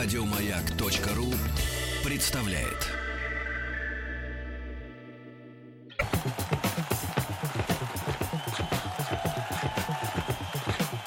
[0.00, 1.34] Радиомаяк.ру
[2.04, 2.86] представляет.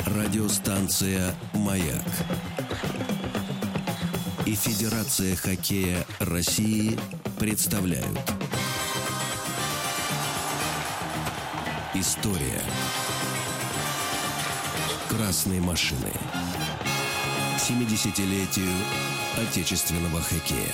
[0.06, 2.04] Радиостанция «Маяк»
[4.46, 7.00] и Федерация хоккея России
[7.40, 8.20] представляют.
[11.94, 12.62] История
[15.08, 16.12] красной машины.
[17.62, 18.74] 70-летию
[19.38, 20.74] отечественного хоккея.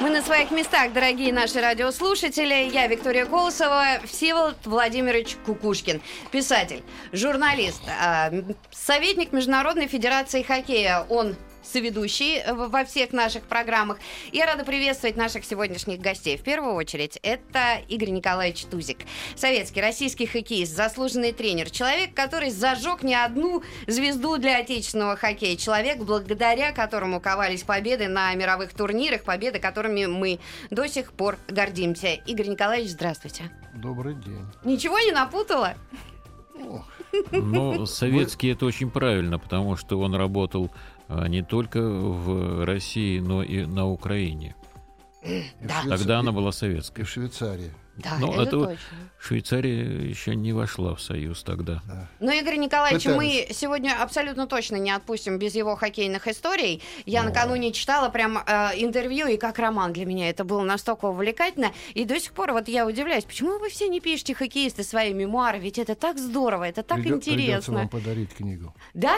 [0.00, 2.68] Мы на своих местах, дорогие наши радиослушатели.
[2.70, 6.02] Я Виктория Колосова, Всеволод Владимирович Кукушкин.
[6.32, 6.82] Писатель,
[7.12, 8.30] журналист, а,
[8.72, 11.06] советник Международной Федерации Хоккея.
[11.08, 11.36] Он
[11.66, 13.98] соведущий во всех наших программах.
[14.32, 16.36] Я рада приветствовать наших сегодняшних гостей.
[16.36, 18.98] В первую очередь, это Игорь Николаевич Тузик.
[19.34, 21.70] Советский, российский хоккеист, заслуженный тренер.
[21.70, 25.56] Человек, который зажег не одну звезду для отечественного хоккея.
[25.56, 30.38] Человек, благодаря которому ковались победы на мировых турнирах, победы, которыми мы
[30.70, 32.14] до сих пор гордимся.
[32.26, 33.50] Игорь Николаевич, здравствуйте.
[33.74, 34.46] Добрый день.
[34.64, 35.74] Ничего не напутала?
[37.32, 40.70] Ну, советский это очень правильно, потому что он работал
[41.08, 44.54] а, не только в России, но и на Украине.
[45.60, 45.82] Да.
[45.88, 47.04] Тогда она была И советская.
[47.04, 47.72] в Швейцарии.
[47.96, 48.78] Да, Ну, это, это точно.
[49.18, 51.82] Швейцария еще не вошла в Союз тогда.
[52.20, 53.56] Но, Игорь Николаевич, мы Пытались.
[53.58, 56.82] сегодня абсолютно точно не отпустим без его хоккейных историй.
[57.06, 61.72] Я накануне читала прям э, интервью, и как роман для меня это было настолько увлекательно.
[61.94, 65.58] И до сих пор вот я удивляюсь, почему вы все не пишете хоккеисты свои мемуары?
[65.58, 67.74] Ведь это так здорово, это так Придё- Придется интересно.
[67.74, 68.74] вам подарить книгу.
[68.94, 69.16] Да?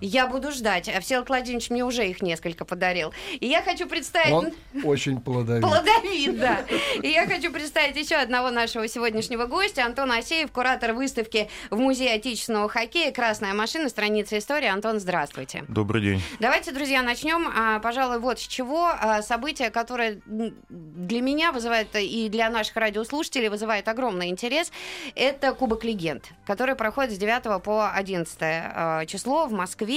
[0.00, 0.88] Я буду ждать.
[0.88, 3.12] А Всеволод Владимирович мне уже их несколько подарил.
[3.40, 4.32] И я хочу представить...
[4.32, 4.52] Он
[4.84, 5.62] очень плодовит.
[5.62, 6.64] Плодовит, да.
[7.02, 12.14] И я хочу представить еще одного нашего сегодняшнего гостя, Антон Асеев, куратор выставки в Музее
[12.14, 13.88] отечественного хоккея «Красная машина.
[13.88, 14.68] Страница истории».
[14.68, 15.64] Антон, здравствуйте.
[15.68, 16.22] Добрый день.
[16.40, 18.88] Давайте, друзья, начнем, а, пожалуй, вот с чего.
[18.88, 24.70] А, Событие, которое для меня вызывает и для наших радиослушателей вызывает огромный интерес,
[25.14, 29.87] это Кубок легенд, который проходит с 9 по 11 а, число в Москве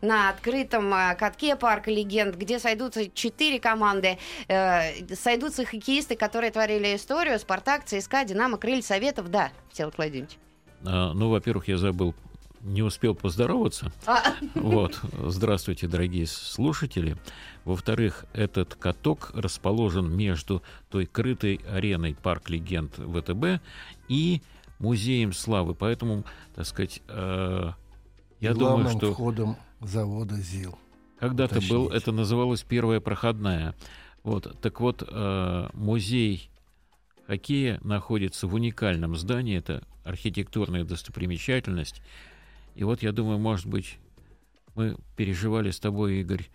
[0.00, 6.94] на открытом а, катке парка легенд, где сойдутся четыре команды, э, сойдутся хоккеисты, которые творили
[6.94, 10.38] историю, Спартак, ЦСКА, Динамо, Крылья, Советов, да, Всеволод Владимирович.
[10.84, 12.14] А, Ну, во-первых, я забыл,
[12.60, 13.92] не успел поздороваться.
[14.06, 14.22] А,
[14.54, 17.16] Вот, здравствуйте, дорогие слушатели.
[17.64, 23.60] Во-вторых, этот каток расположен между той крытой ареной Парк Легенд ВТБ
[24.08, 24.42] и
[24.78, 25.74] Музеем Славы.
[25.74, 27.70] Поэтому, так сказать, э,
[28.40, 30.78] я Главным думаю, что входом завода ЗИЛ.
[31.18, 31.96] когда-то был, уточните.
[31.96, 33.74] это называлось первая проходная.
[34.22, 36.50] Вот, так вот, э, музей
[37.26, 42.02] хоккея находится в уникальном здании, это архитектурная достопримечательность.
[42.74, 43.98] И вот я думаю, может быть,
[44.74, 46.48] мы переживали с тобой, Игорь,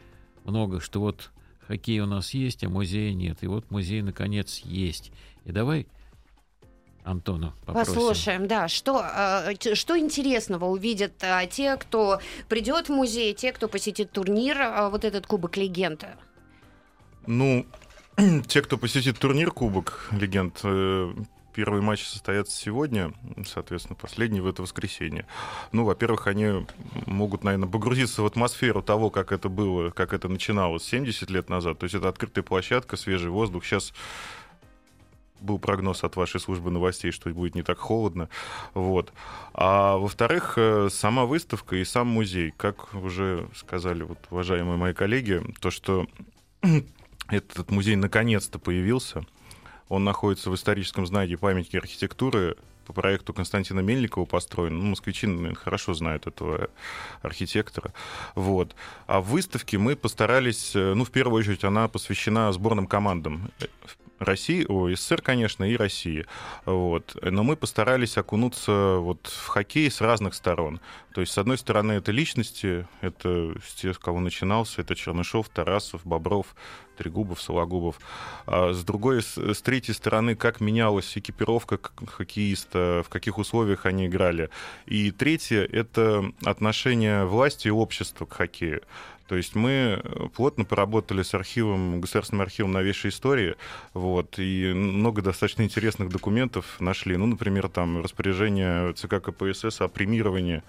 [0.46, 1.32] много, что вот
[1.68, 3.40] хоккей у нас есть, а музея нет.
[3.42, 5.12] И вот музей, наконец, есть.
[5.46, 5.88] И давай
[7.04, 7.94] Антона попросим.
[7.94, 13.68] Послушаем, да, что, э, что интересного увидят э, те, кто придет в музей, те, кто
[13.68, 16.06] посетит турнир, э, вот этот Кубок Легенд.
[17.28, 17.66] Ну,
[18.48, 20.62] те, кто посетит турнир Кубок Легенд,
[21.54, 23.14] первые матчи состоятся сегодня,
[23.46, 25.26] соответственно, последний в это воскресенье.
[25.72, 26.66] Ну, во-первых, они
[27.06, 31.80] могут, наверное, погрузиться в атмосферу того, как это было, как это начиналось 70 лет назад.
[31.80, 33.66] То есть это открытая площадка, свежий воздух.
[33.66, 33.94] Сейчас
[35.44, 38.30] был прогноз от вашей службы новостей, что будет не так холодно.
[38.74, 39.14] Вот.
[39.54, 45.44] А во-вторых, э, сама выставка и сам музей, как уже сказали вот уважаемые мои коллеги,
[45.60, 46.08] то, что
[47.30, 49.26] этот музей наконец-то появился,
[49.90, 52.56] он находится в историческом здании памятники архитектуры
[52.86, 54.78] по проекту Константина Мельникова построен.
[54.78, 56.70] Ну, москвичи, наверное, хорошо знают этого
[57.22, 57.94] архитектора.
[58.36, 58.76] Вот.
[59.08, 63.52] А в выставке мы постарались, э, ну, в первую очередь, она посвящена сборным командам
[64.24, 66.26] России, о, СССР, конечно, и России.
[66.66, 67.16] Вот.
[67.22, 70.80] Но мы постарались окунуться вот в хоккей с разных сторон.
[71.14, 75.48] То есть, с одной стороны, это личности, это с тех, с кого начинался, это Чернышов,
[75.50, 76.56] Тарасов, Бобров,
[76.98, 78.00] Трегубов, Сологубов.
[78.48, 84.50] А с другой, с, третьей стороны, как менялась экипировка хоккеиста, в каких условиях они играли.
[84.88, 88.82] И третье— это отношение власти и общества к хоккею.
[89.34, 93.56] То есть мы э, плотно поработали с архивом, Государственным архивом новейшей истории,
[93.96, 97.18] вот, и много достаточно интересных документов нашли.
[97.18, 100.62] Ну, например, там распоряжение ЦК КПСС о премировании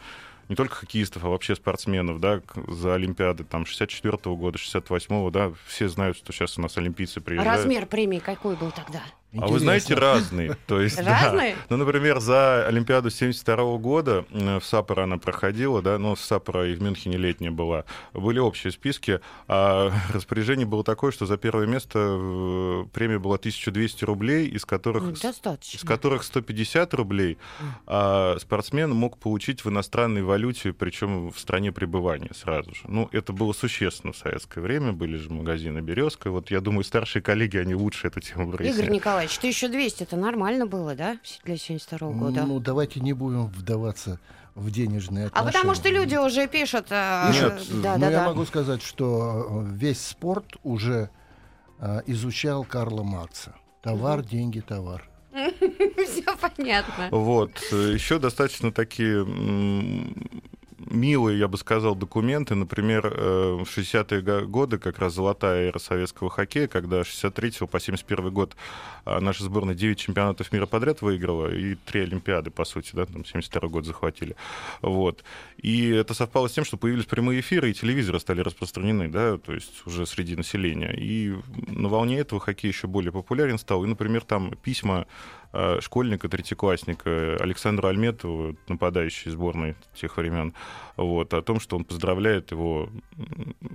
[0.49, 5.91] не только хоккеистов, а вообще спортсменов, да, за Олимпиады, там, 64 года, 68 да, все
[5.91, 7.59] знают, что сейчас у нас олимпийцы А приезжают.
[7.59, 9.03] размер премии какой был тогда?
[9.39, 10.13] А вы знаете, Интересно.
[10.15, 10.57] разные.
[10.67, 11.23] То есть, да.
[11.25, 11.57] Разные?
[11.69, 16.69] Ну, например, за Олимпиаду 72 года э, в Саппоро она проходила, да, но в Саппоро
[16.69, 17.85] и в Мюнхене летняя была.
[18.13, 24.05] Были общие списки, а распоряжение было такое, что за первое место э, премия была 1200
[24.05, 25.87] рублей, из которых, Ну, из Достаточно.
[25.87, 27.39] которых 150 рублей
[27.87, 32.83] а спортсмен мог получить в иностранной валюте, причем в стране пребывания сразу же.
[32.87, 36.31] Ну, это было существенно в советское время, были же магазины «Березка».
[36.31, 38.91] Вот я думаю, старшие коллеги, они лучше эту тему Игорь прояснят.
[39.25, 42.45] Николаевич, 1200 это нормально было, да, для 72 года?
[42.45, 44.21] Ну, давайте не будем вдаваться
[44.55, 45.53] в денежные а отношения.
[45.53, 46.87] потому что люди уже пишут...
[46.91, 48.27] э, Нет, да, ну, да, я да.
[48.27, 51.11] могу сказать, что э, весь спорт уже
[51.81, 53.55] э, изучал Карла Маркса.
[53.83, 55.09] Товар, деньги, товар.
[55.33, 57.09] Все понятно.
[57.11, 57.59] Вот.
[57.73, 59.27] Еще достаточно такие
[60.91, 62.55] милые, я бы сказал, документы.
[62.55, 67.67] Например, э, в 60-е го- годы, как раз золотая эра советского хоккея, когда с 63
[67.67, 68.57] по 71 год
[69.05, 73.25] а, наша сборная 9 чемпионатов мира подряд выиграла и 3 Олимпиады, по сути, да, там
[73.25, 74.37] 72 год захватили.
[74.83, 75.25] Вот.
[75.59, 79.53] И это совпало с тем, что появились прямые эфиры, и телевизоры стали распространены, да, то
[79.53, 80.93] есть уже среди населения.
[80.93, 81.35] И
[81.69, 83.85] на волне этого хоккей еще более популярен стал.
[83.85, 85.07] И, например, там письма
[85.81, 90.55] школьника, третьеклассника Александра Альметова, нападающий сборной тех времен,
[90.97, 92.89] вот, о том, что он поздравляет его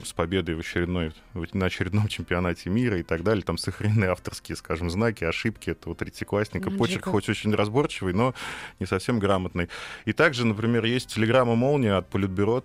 [0.03, 3.43] с победой в очередной, на очередном чемпионате мира и так далее.
[3.43, 6.71] Там сохранены авторские, скажем, знаки, ошибки этого третьеклассника.
[6.71, 8.33] Почерк хоть очень разборчивый, но
[8.79, 9.69] не совсем грамотный.
[10.05, 12.63] И также, например, есть телеграмма «Молния» от Политбюро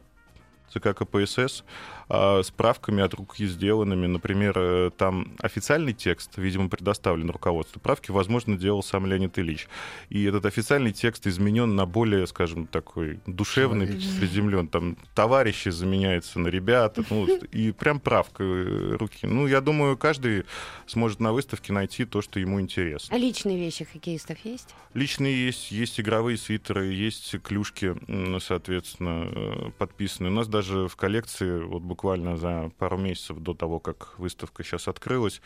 [0.73, 1.65] ЦК КПСС
[2.09, 4.07] а, с правками от руки сделанными.
[4.07, 7.81] Например, э, там официальный текст, видимо, предоставлен руководству.
[7.81, 9.69] Правки, возможно, делал сам Леонид Ильич.
[10.11, 14.69] И этот официальный текст изменен на более, скажем, такой душевный, приземлен.
[14.69, 17.05] Там товарищи заменяются на ребята.
[17.11, 19.27] ну, и прям правка э, руки.
[19.27, 20.45] Ну, я думаю, каждый
[20.87, 23.15] сможет на выставке найти то, что ему интересно.
[23.15, 24.75] А личные вещи хоккеистов есть?
[24.93, 27.97] Личные есть, есть игровые свитеры, есть клюшки,
[28.41, 30.31] соответственно, э, подписанные.
[30.31, 34.89] У нас даже в коллекции, вот буквально за пару месяцев до того, как выставка сейчас
[34.89, 35.41] открылась,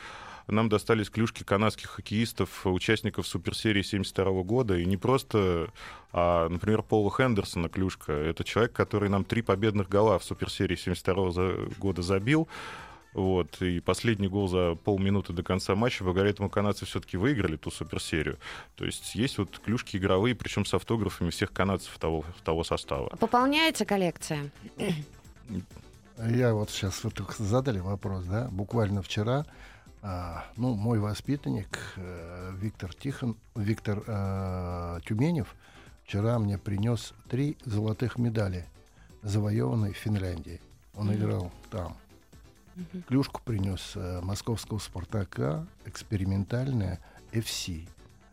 [0.47, 4.79] нам достались клюшки канадских хоккеистов, участников суперсерии 72 года.
[4.79, 5.69] И не просто,
[6.13, 8.13] а, например, Пола Хендерсона клюшка.
[8.13, 12.49] Это человек, который нам три победных гола в суперсерии 72 за- года забил.
[13.19, 17.73] Вот, и последний гол за полминуты до конца матча, благодаря этому канадцы все-таки выиграли ту
[17.73, 18.39] суперсерию.
[18.77, 23.09] То есть есть вот клюшки игровые, причем с автографами всех канадцев того, того состава.
[23.17, 24.53] Пополняется коллекция?
[26.17, 29.45] Я вот сейчас вот только задали вопрос, да, буквально вчера,
[30.01, 35.57] а, ну, мой воспитанник э, Виктор Тихон, Виктор э, Тюменев
[36.05, 38.67] вчера мне принес три золотых медали,
[39.23, 40.61] завоеванные в Финляндии.
[40.95, 41.97] Он играл там.
[43.07, 47.01] Клюшку принес э, московского Спартака, экспериментальная
[47.33, 47.89] FC.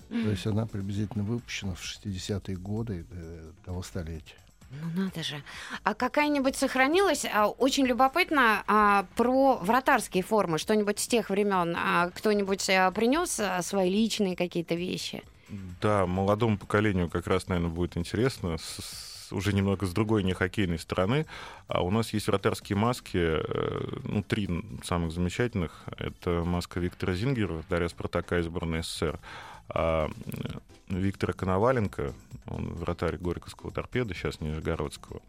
[0.09, 4.35] То есть она приблизительно выпущена в 60-е годы э, того столетия.
[4.71, 5.41] Ну надо же.
[5.83, 7.25] А какая-нибудь сохранилась?
[7.25, 10.57] А, Очень любопытно а, про вратарские формы.
[10.57, 15.23] Что-нибудь с тех времен а, кто-нибудь а, принес а, свои личные какие-то вещи?
[15.81, 18.57] Да, молодому поколению как раз, наверное, будет интересно.
[18.57, 21.25] С- уже немного с другой не хоккейной стороны.
[21.67, 24.49] А у нас есть вратарские маски, э, ну, три
[24.83, 25.83] самых замечательных.
[25.97, 29.19] Это маска Виктора Зингера, вратаря Спартака и сборной СССР.
[29.69, 30.59] А э,
[30.89, 32.13] Виктора Коноваленко,
[32.47, 35.21] он вратарь Горьковского торпеда, сейчас Нижегородского.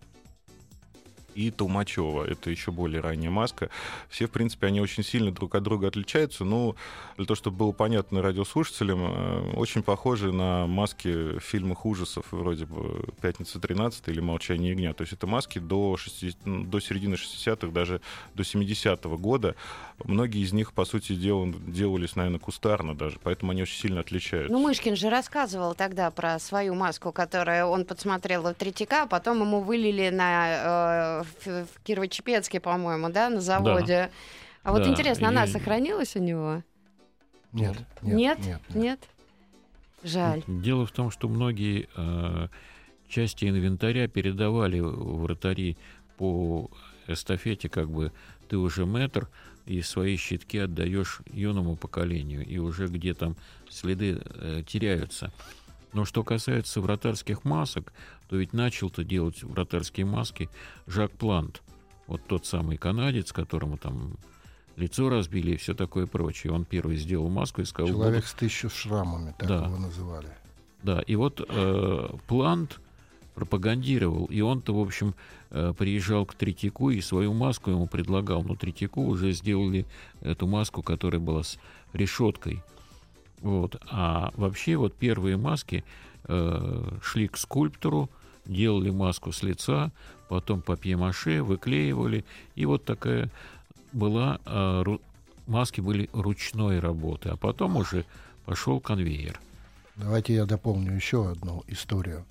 [1.36, 3.68] И Толмачева, это еще более ранняя маска.
[4.08, 6.76] Все, в принципе, они очень сильно друг от друга отличаются, но
[7.18, 12.64] для того, чтобы было понятно радиослушателям, э, очень похожи на маски в фильмах ужасов, вроде
[12.64, 14.94] бы «Пятница 13» или «Молчание ягня».
[14.94, 18.00] То есть это маски до, 60 ну, до середины 60-х, даже
[18.34, 19.56] до 70-го года.
[20.04, 24.50] Многие из них, по сути дела, делались, наверное, кустарно даже, поэтому они очень сильно отличаются.
[24.50, 29.42] Ну, Мышкин же рассказывал тогда про свою маску, которую он подсмотрел у Третьяка, а потом
[29.42, 34.10] ему вылили на, э, в, в Кирово-Чепецке, по-моему, да, на заводе.
[34.62, 36.62] А вот Да, интересно, она и- сохранилась у него?
[37.52, 38.14] Нет, Нет?
[38.16, 38.60] нет, нет.
[38.74, 39.00] Нет?
[40.02, 40.42] Жаль.
[40.46, 42.48] Дело в том, что многие э,
[43.08, 45.76] части инвентаря передавали вратари
[46.16, 46.70] по
[47.06, 48.12] эстафете, как бы
[48.48, 49.28] ты уже метр,
[49.64, 53.36] и свои щитки отдаешь юному поколению, и уже где там
[53.68, 55.32] следы э, теряются.
[55.96, 57.90] Но что касается вратарских масок,
[58.28, 60.50] то ведь начал-то делать вратарские маски
[60.86, 61.62] Жак Плант,
[62.06, 64.18] вот тот самый канадец, которому там
[64.76, 66.52] лицо разбили и все такое прочее.
[66.52, 69.64] Он первый сделал маску и сказал, «Буду Человек с тысячу шрамами, так Да.
[69.64, 70.28] его называли.
[70.82, 72.78] да, и вот э, Плант
[73.34, 75.14] пропагандировал, и он-то, в общем,
[75.50, 78.42] э, приезжал к Третьяку и свою маску ему предлагал.
[78.42, 79.86] Но Третьяку уже сделали
[80.20, 81.58] эту маску, которая была с
[81.94, 82.62] решеткой.
[83.40, 83.80] Вот.
[83.90, 85.84] А вообще вот первые маски
[86.24, 88.10] э, шли к скульптору,
[88.44, 89.90] делали маску с лица,
[90.28, 92.24] потом папье-маше выклеивали,
[92.54, 93.30] и вот такая
[93.92, 95.00] была, э, ру-
[95.46, 98.04] маски были ручной работы, а потом уже
[98.44, 99.40] пошел конвейер.
[99.96, 102.24] Давайте я дополню еще одну историю.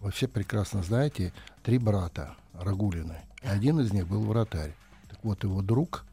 [0.00, 1.32] Вы все прекрасно знаете
[1.62, 3.16] три брата Рагулины.
[3.42, 4.74] Один из них был вратарь.
[5.08, 6.04] Так вот, его друг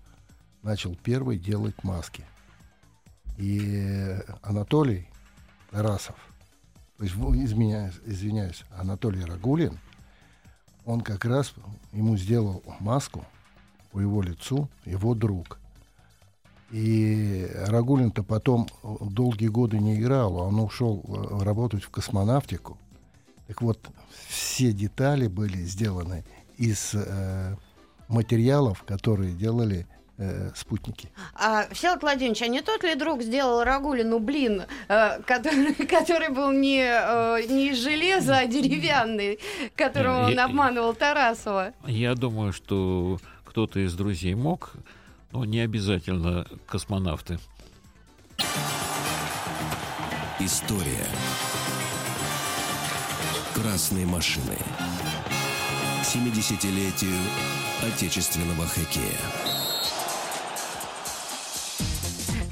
[0.62, 2.26] начал первый делать маски.
[3.38, 5.08] И Анатолий
[5.72, 6.16] Тарасов,
[6.98, 9.80] то есть, изменяюсь, извиняюсь, Анатолий Рагулин,
[10.86, 11.54] он как раз
[11.92, 13.26] ему сделал маску
[13.92, 15.60] по его лицу, его друг.
[16.72, 22.78] И Рагулин-то потом э, долгие годы не играл, он ушел э, работать в космонавтику.
[23.48, 23.80] Так вот,
[24.28, 26.26] все детали были сделаны
[26.58, 27.56] из э,
[28.08, 29.86] материалов, которые делали
[30.24, 31.10] э, спутники.
[31.36, 36.52] А, Всеволод Владимирович, а не тот ли друг сделал Рагулину блин, э, который, который был
[36.52, 39.40] не, э, не из железа, а деревянный,
[39.76, 41.74] которого он я- обманывал Тарасова?
[41.86, 44.74] Я думаю, что кто-то из друзей мог,
[45.32, 47.40] но не обязательно космонавты.
[50.40, 51.06] История.
[53.54, 54.58] Красные машины.
[56.02, 57.16] К 70-летию
[57.84, 59.53] отечественного хоккея.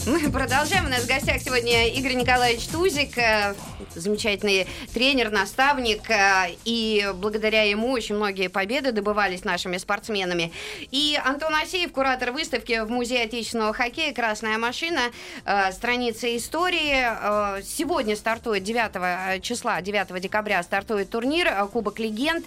[0.07, 0.87] Мы продолжаем.
[0.87, 3.53] У нас в гостях сегодня Игорь Николаевич Тузик, э,
[3.93, 4.65] замечательный
[4.95, 6.09] тренер, наставник.
[6.09, 10.51] э, И благодаря ему очень многие победы добывались нашими спортсменами.
[10.89, 15.01] И Антон Асеев, куратор выставки в Музее отечественного хоккея «Красная машина»,
[15.45, 17.61] э, страница истории.
[17.61, 22.43] Сегодня стартует 9 числа, 9 декабря стартует турнир Кубок легенд.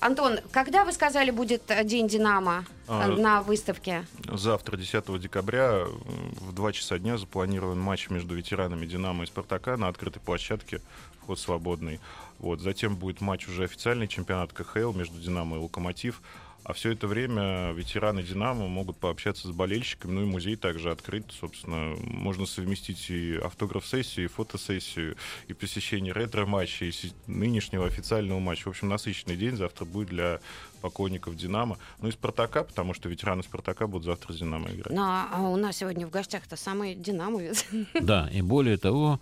[0.00, 4.06] Антон, когда вы сказали будет День Динамо А, на выставке?
[4.32, 9.76] Завтра, 10 декабря, м, в 2 часа дня запланирован матч между ветеранами «Динамо» и «Спартака»
[9.76, 10.80] на открытой площадке,
[11.20, 12.00] вход свободный.
[12.38, 12.60] Вот.
[12.60, 16.22] Затем будет матч уже официальный чемпионат КХЛ между «Динамо» и «Локомотив».
[16.64, 20.12] А все это время ветераны «Динамо» могут пообщаться с болельщиками.
[20.12, 21.24] Ну и музей также открыт.
[21.30, 25.16] Собственно, можно совместить и автограф-сессию, и фотосессию,
[25.46, 26.92] и посещение ретро-матча, и
[27.26, 28.64] нынешнего официального матча.
[28.64, 30.40] В общем, насыщенный день завтра будет для
[30.78, 31.78] поклонников «Динамо».
[32.00, 34.90] Ну и «Спартака», потому что ветераны «Спартака» будут завтра с «Динамо» играть.
[34.94, 37.64] Ну, а у нас сегодня в гостях-то самый динамовец.
[38.00, 39.20] Да, и более того,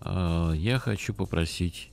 [0.00, 1.90] э, я хочу попросить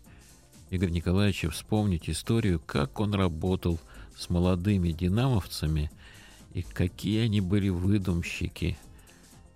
[0.71, 3.79] Игоря Николаевича вспомнить историю, как он работал
[4.17, 5.89] с молодыми динамовцами
[6.53, 8.77] и какие они были выдумщики.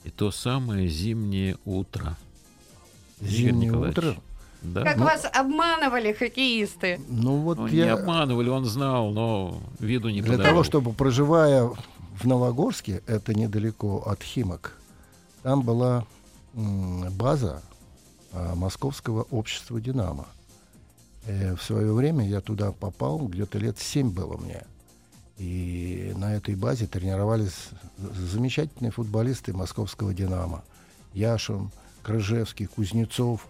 [0.04, 2.18] И то самое зимнее утро.
[3.20, 3.98] Игорь Зимнее Николаевич.
[3.98, 4.16] утро.
[4.64, 4.84] Да?
[4.84, 7.00] Как ну- вас обманывали хоккеисты.
[7.10, 10.52] Ну вот Ну, не я обманывали, он знал, но виду не для подавал.
[10.52, 14.78] того, чтобы проживая в Новогорске, это недалеко от Химок,
[15.42, 16.06] там была
[16.56, 17.62] м, база
[18.32, 20.28] а, Московского общества Динамо.
[21.26, 24.64] Э, в свое время я туда попал, где-то лет семь было мне.
[25.38, 30.64] И на этой базе тренировались замечательные футболисты московского «Динамо».
[31.14, 31.72] Яшин,
[32.04, 33.48] Крыжевский, Кузнецов.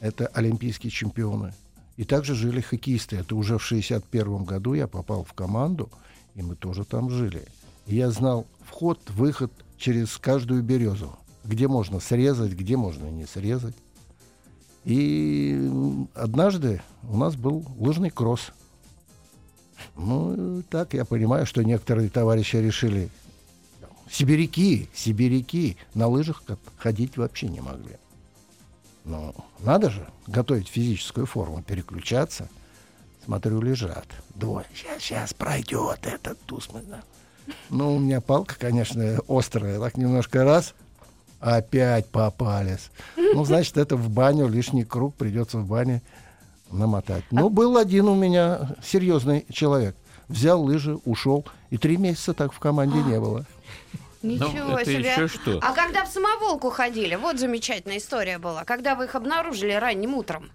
[0.00, 1.52] Это олимпийские чемпионы.
[1.96, 3.16] И также жили хоккеисты.
[3.16, 5.90] Это уже в 61 году я попал в команду,
[6.34, 7.46] и мы тоже там жили.
[7.86, 11.16] И я знал вход, выход через каждую березу.
[11.44, 13.76] Где можно срезать, где можно не срезать.
[14.84, 15.70] И
[16.14, 18.52] однажды у нас был лыжный кросс.
[19.96, 23.10] Ну, так я понимаю, что некоторые товарищи решили,
[24.10, 26.42] сибиряки, сибиряки, на лыжах
[26.76, 27.96] ходить вообще не могли.
[29.06, 32.48] Ну, надо же готовить физическую форму, переключаться.
[33.24, 34.06] Смотрю, лежат.
[34.34, 34.66] Двое.
[34.74, 36.68] Сейчас, сейчас пройдет этот туз.
[36.72, 37.04] мы знаем».
[37.70, 39.78] Ну, у меня палка, конечно, острая.
[39.78, 40.74] Так немножко раз,
[41.38, 42.90] опять попались.
[43.16, 46.02] Ну, значит, это в баню, лишний круг придется в бане
[46.72, 47.22] намотать.
[47.30, 49.96] Но был один у меня серьезный человек.
[50.26, 51.46] Взял лыжи, ушел.
[51.70, 53.46] И три месяца так в команде не было.
[54.22, 55.10] Ничего это себе.
[55.12, 55.58] еще что?
[55.62, 58.64] А когда в самоволку ходили, вот замечательная история была.
[58.64, 60.50] Когда вы их обнаружили ранним утром.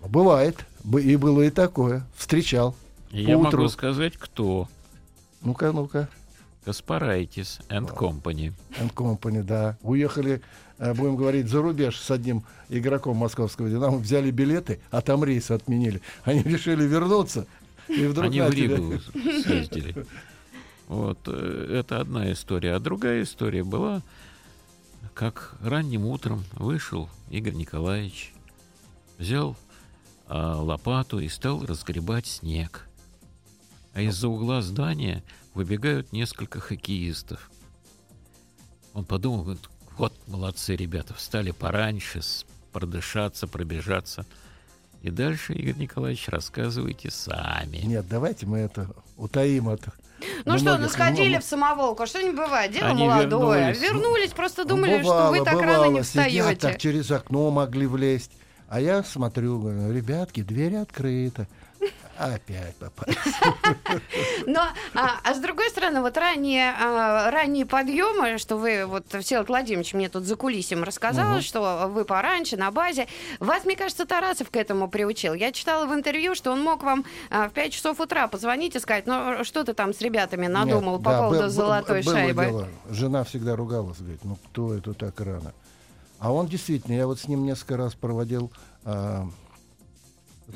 [0.00, 0.64] Бывает.
[0.84, 2.04] Бы- И было и такое.
[2.16, 2.74] Встречал.
[3.10, 3.58] Я поутру.
[3.62, 4.68] могу сказать, кто.
[5.42, 6.08] Ну-ка, ну-ка.
[6.64, 8.52] Каспарайтис and Company.
[8.80, 9.76] And Company, да.
[9.82, 10.40] Уехали,
[10.78, 13.98] э, будем говорить, за рубеж с одним игроком московского «Динамо».
[13.98, 16.00] Взяли билеты, а там рейс отменили.
[16.24, 17.46] Они решили вернуться.
[17.88, 18.50] И вдруг Они в.
[18.50, 19.00] Ригу
[19.42, 20.06] съездили.
[20.92, 22.74] Вот, э, это одна история.
[22.74, 24.02] А другая история была,
[25.14, 28.34] как ранним утром вышел Игорь Николаевич,
[29.16, 29.56] взял
[30.26, 32.86] а, лопату и стал разгребать снег.
[33.94, 37.50] А из-за угла здания выбегают несколько хоккеистов.
[38.92, 42.20] Он подумал, говорит, Вот молодцы ребята, встали пораньше,
[42.70, 44.26] продышаться, пробежаться.
[45.00, 47.78] И дальше, Игорь Николаевич, рассказывайте сами.
[47.78, 49.88] Нет, давайте мы это утаим от
[50.44, 53.60] ну что, ну сходили в самоволку, что не бывает, дело Они молодое.
[53.60, 53.80] Вернулись.
[53.80, 56.54] вернулись, просто думали, бывало, что вы так бывало, рано не встаете.
[56.56, 58.32] так через окно могли влезть.
[58.68, 61.46] А я смотрю, говорю, ребятки, дверь открыта.
[62.18, 63.16] Опять попались.
[64.46, 64.60] Но,
[64.94, 69.94] а, а с другой стороны, вот ранние, а, ранние подъемы, что вы, вот Всеволод Владимирович
[69.94, 71.42] мне тут за кулисем рассказал, угу.
[71.42, 73.06] что вы пораньше на базе.
[73.40, 75.34] Вас, мне кажется, Тарасов к этому приучил.
[75.34, 78.80] Я читала в интервью, что он мог вам а, в 5 часов утра позвонить и
[78.80, 82.14] сказать, ну что ты там с ребятами надумал Нет, по да, поводу был, золотой было
[82.14, 82.44] шайбы.
[82.44, 82.68] Дело.
[82.90, 85.52] Жена всегда ругалась, говорит, ну кто это так рано?
[86.18, 88.52] А он действительно, я вот с ним несколько раз проводил
[88.84, 89.26] а,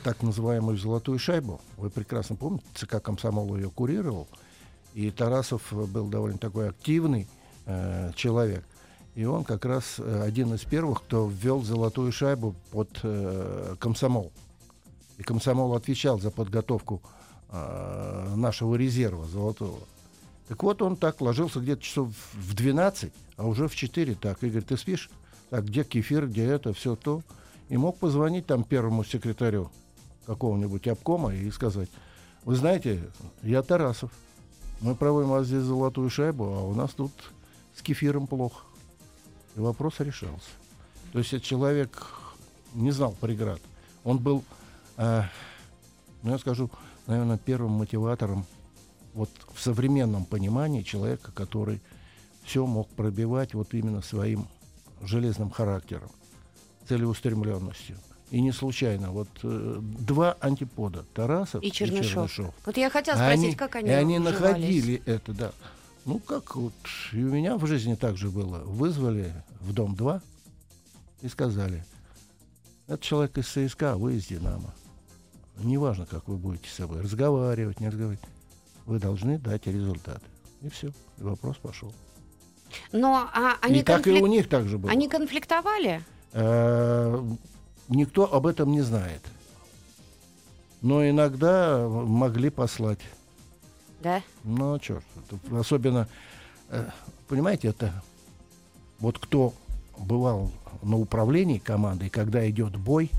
[0.02, 1.60] так называемую «золотую шайбу».
[1.76, 4.28] Вы прекрасно помните, ЦК «Комсомол» ее курировал.
[4.94, 7.28] И Тарасов был довольно такой активный
[7.66, 8.64] э, человек.
[9.14, 14.32] И он как раз э, один из первых, кто ввел золотую шайбу под э, комсомол.
[15.18, 17.02] И комсомол отвечал за подготовку
[17.50, 19.80] э, нашего резерва золотого.
[20.48, 24.42] Так вот, он так ложился где-то часов в 12, а уже в 4 так.
[24.42, 25.10] Игорь, ты спишь?
[25.50, 27.22] Так, где кефир, где это, все то
[27.68, 29.70] и мог позвонить там первому секретарю
[30.26, 31.88] какого-нибудь обкома и сказать,
[32.45, 33.02] вы знаете,
[33.42, 34.11] я Тарасов,
[34.80, 37.12] мы проводим вас здесь золотую шайбу, а у нас тут
[37.75, 38.64] с кефиром плохо.
[39.56, 40.50] И вопрос решался.
[41.12, 42.06] То есть этот человек
[42.75, 43.61] не знал преград.
[44.04, 44.45] Он был,
[44.99, 45.23] э,
[46.23, 46.71] ну я скажу,
[47.06, 48.45] наверное, первым мотиватором
[49.14, 51.80] вот в современном понимании человека, который
[52.45, 54.47] все мог пробивать вот именно своим
[55.02, 56.11] железным характером
[56.87, 57.97] целеустремленностью.
[58.30, 59.12] И не случайно.
[59.12, 62.04] Вот э, два антипода Тарасов и Чернышов.
[62.04, 62.54] и Чернышов.
[62.64, 65.52] Вот я хотела спросить, они, как они И они находили это, да.
[66.04, 66.73] Ну, как вот
[67.12, 68.59] и у меня в жизни так же было.
[68.59, 70.23] Вызвали в дом 2
[71.23, 71.85] и сказали,
[72.88, 74.75] это человек из ЦСКА, а вы из Динамо.
[75.59, 78.21] Неважно, как вы будете с собой разговаривать, не разговаривать.
[78.85, 80.26] Вы должны дать результаты.
[80.62, 80.88] И все.
[81.18, 81.92] И вопрос пошел.
[82.92, 84.14] Но а, они и конфлик...
[84.14, 84.92] так и у них так же было.
[84.92, 86.03] Они конфликтовали?
[87.88, 89.22] Никто об этом не знает.
[90.83, 93.01] Но иногда могли послать.
[94.03, 94.22] Да?
[94.44, 95.05] Ну, черт.
[95.51, 96.09] Особенно,
[96.68, 96.88] э,
[97.29, 98.03] понимаете, это
[98.99, 99.55] вот кто
[99.99, 100.51] бывал
[100.83, 103.11] на управлении командой, когда идет бой,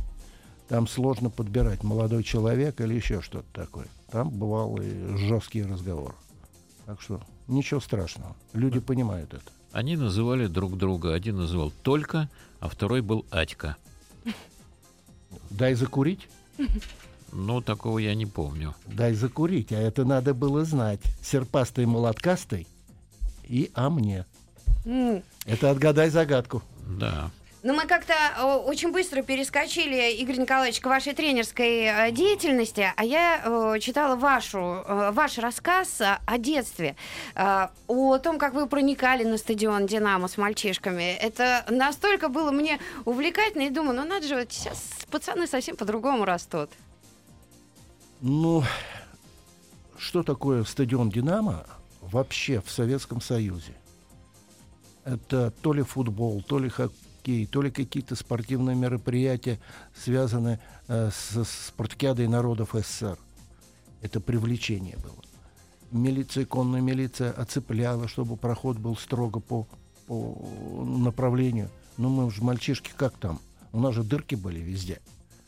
[0.68, 3.88] там сложно подбирать молодой человек или еще что-то такое.
[4.12, 6.16] Там бывал и жесткий разговор.
[6.86, 8.36] Так что ничего страшного.
[8.54, 9.44] Люди понимают это.
[9.72, 11.14] Они называли друг друга.
[11.14, 13.78] Один называл только, а второй был Атька.
[15.50, 16.28] Дай закурить?
[17.34, 18.74] Ну, такого я не помню.
[18.86, 21.02] Дай закурить, а это надо было знать.
[21.22, 22.68] Серпастый, молоткастый
[23.48, 24.26] и а мне.
[24.86, 25.24] Mm.
[25.46, 26.64] Это отгадай загадку.
[26.88, 27.32] Да.
[27.68, 28.14] Но мы как-то
[28.66, 35.12] очень быстро перескочили, Игорь Николаевич, к вашей тренерской э, деятельности, а я читала вашу, э,
[35.12, 36.96] ваш рассказ о детстве,
[37.36, 41.14] э, о том, как вы проникали на стадион «Динамо» с мальчишками.
[41.18, 46.24] Это настолько было мне увлекательно, и думаю, ну надо же, вот сейчас пацаны совсем по-другому
[46.24, 46.70] растут.
[48.22, 48.64] Ну,
[49.98, 51.66] что такое стадион «Динамо»
[52.00, 53.74] вообще в Советском Союзе?
[55.04, 59.60] Это то ли футбол, то ли хоккей, хоккей, то ли какие-то спортивные мероприятия,
[59.96, 63.18] связанные э, с спартакиадой народов СССР.
[64.02, 65.16] Это привлечение было.
[65.92, 69.68] Милиция, конная милиция оцепляла, чтобы проход был строго по,
[70.08, 71.70] по направлению.
[71.98, 73.40] Ну, мы уже мальчишки как там?
[73.72, 75.00] У нас же дырки были везде.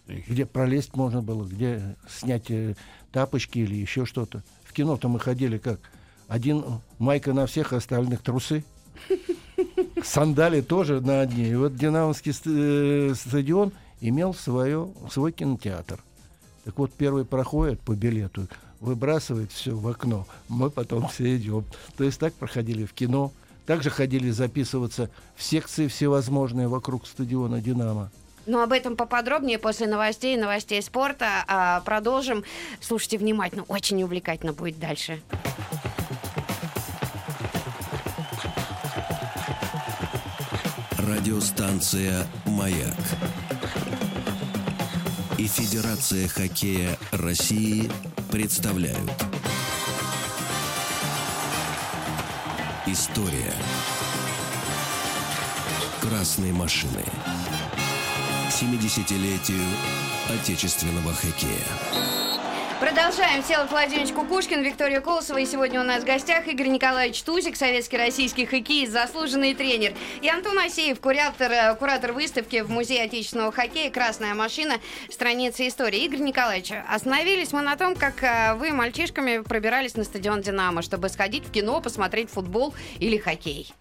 [0.08, 2.76] Где пролезть можно было, где снять э,
[3.12, 4.44] тапочки или еще что-то.
[4.64, 5.80] В кино-то мы ходили как?
[6.28, 6.64] Один
[7.00, 8.64] майка на всех, остальных трусы.
[10.04, 11.48] Сандали тоже на одни.
[11.50, 16.00] И вот Динамовский э, стадион имел свое, свой кинотеатр.
[16.66, 18.48] Так вот, первый проходит по билету,
[18.80, 20.28] выбрасывает все в окно.
[20.48, 21.66] Мы потом все идем.
[21.98, 23.32] То есть так проходили в кино.
[23.66, 28.10] Также ходили записываться в секции всевозможные вокруг стадиона «Динамо».
[28.46, 31.46] Ну, об этом поподробнее после новостей, новостей спорта.
[31.48, 32.44] А, продолжим.
[32.82, 35.22] Слушайте внимательно, очень увлекательно будет дальше.
[41.10, 42.96] Радиостанция «Маяк»
[45.40, 47.90] и Федерация хоккея России
[48.32, 49.12] представляют.
[52.86, 53.54] История.
[56.00, 57.04] Красной машины.
[58.52, 59.66] 70-летию
[60.30, 62.19] отечественного хоккея
[63.10, 63.42] Продолжаем.
[63.42, 65.40] Всеволод Владимирович Кукушкин, Виктория Колосова.
[65.40, 69.96] И сегодня у нас в гостях Игорь Николаевич Тузик, советский российский хоккеист, заслуженный тренер.
[70.22, 74.76] И Антон Асеев, куратор, э, куратор выставки в Музее отечественного хоккея «Красная машина.
[75.10, 76.06] Страница истории».
[76.06, 81.10] Игорь Николаевич, остановились мы на том, как э, вы мальчишками пробирались на стадион «Динамо», чтобы
[81.10, 83.74] сходить в кино, посмотреть футбол или хоккей.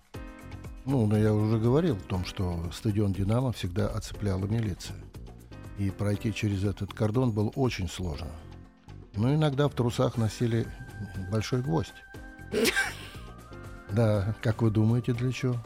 [0.86, 4.96] Ну, но я уже говорил о том, что стадион «Динамо» всегда оцепляла милиция.
[5.76, 8.28] И пройти через этот кордон было очень сложно.
[9.18, 10.66] Ну, иногда в трусах носили
[11.30, 11.92] большой гвоздь.
[13.90, 15.56] Да, как вы думаете, для чего?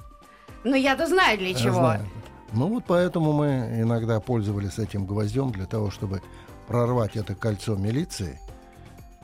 [0.64, 1.74] Ну, я-то знаю для Я чего.
[1.74, 2.08] знаю.
[2.52, 6.22] Ну, вот поэтому мы иногда пользовались этим гвоздем для того, чтобы
[6.66, 8.40] прорвать это кольцо милиции.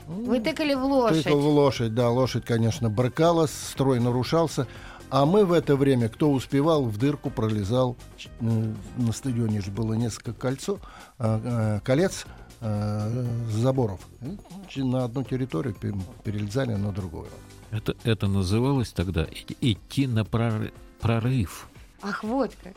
[0.07, 1.23] Вы тыкали в лошадь.
[1.23, 4.67] Тыкал в лошадь, да, лошадь, конечно, брыкалась, строй нарушался.
[5.11, 7.95] А мы в это время, кто успевал, в дырку пролезал.
[8.41, 10.79] Э, На стадионе же было несколько кольцо,
[11.17, 12.25] а, э, колец
[12.61, 13.99] заборов.
[14.21, 14.37] И
[14.69, 15.93] ч- На одну территорию пе-
[16.23, 17.27] перелезали на другую.
[17.71, 19.25] Это, это называлось тогда
[19.61, 21.67] идти на проры- прорыв.
[22.01, 22.73] Ах, вот как.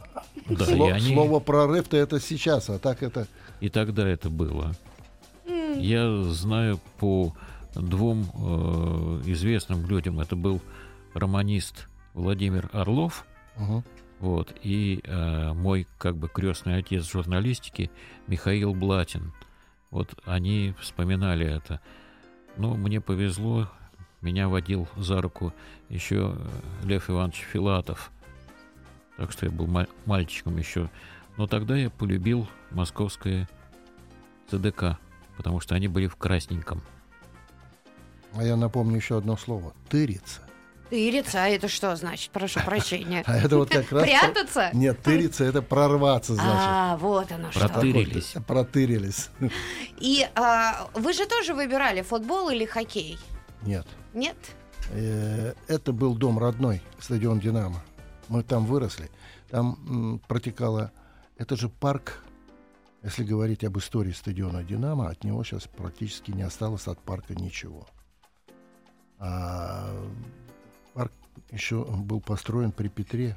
[0.48, 3.26] Да, Сло- они- Слово прорыв-то это сейчас, а так это
[3.60, 4.72] и тогда это было.
[5.76, 7.32] Я знаю по
[7.74, 10.20] двум э, известным людям.
[10.20, 10.60] Это был
[11.14, 13.24] романист Владимир Орлов,
[13.56, 13.82] мгм.
[14.20, 17.90] вот, и э, мой как бы крестный отец журналистики
[18.26, 19.32] Михаил Блатин.
[19.92, 21.80] Вот они вспоминали это.
[22.56, 23.68] Ну, мне повезло,
[24.22, 25.52] меня водил за руку
[25.90, 28.10] еще э, Лев Иванович Филатов.
[29.18, 30.90] Так что я был ма- мальчиком еще.
[31.36, 33.48] Но тогда я полюбил московское
[34.50, 34.98] ЦДК,
[35.36, 36.80] потому что они были в красненьком.
[38.34, 39.74] А я напомню еще одно слово.
[39.90, 40.40] Тыриться.
[40.92, 42.30] Тыриться, а это что значит?
[42.32, 43.24] Прошу прощения.
[43.26, 44.02] А это вот как раз...
[44.02, 44.68] Прятаться?
[44.74, 46.52] Нет, тыриться это прорваться, значит.
[46.54, 47.66] А, вот оно что.
[47.66, 48.34] Протырились.
[48.46, 49.30] Протырились.
[49.96, 53.18] И а, вы же тоже выбирали футбол или хоккей?
[53.62, 53.86] Нет.
[54.12, 54.36] Нет?
[54.90, 57.82] Э, Это был дом родной, стадион «Динамо».
[58.28, 59.10] Мы там выросли.
[59.48, 60.92] Там протекала...
[61.38, 62.22] Это же парк,
[63.02, 67.86] если говорить об истории стадиона «Динамо», от него сейчас практически не осталось от парка ничего.
[69.18, 69.88] А
[71.50, 73.36] еще был построен при Петре.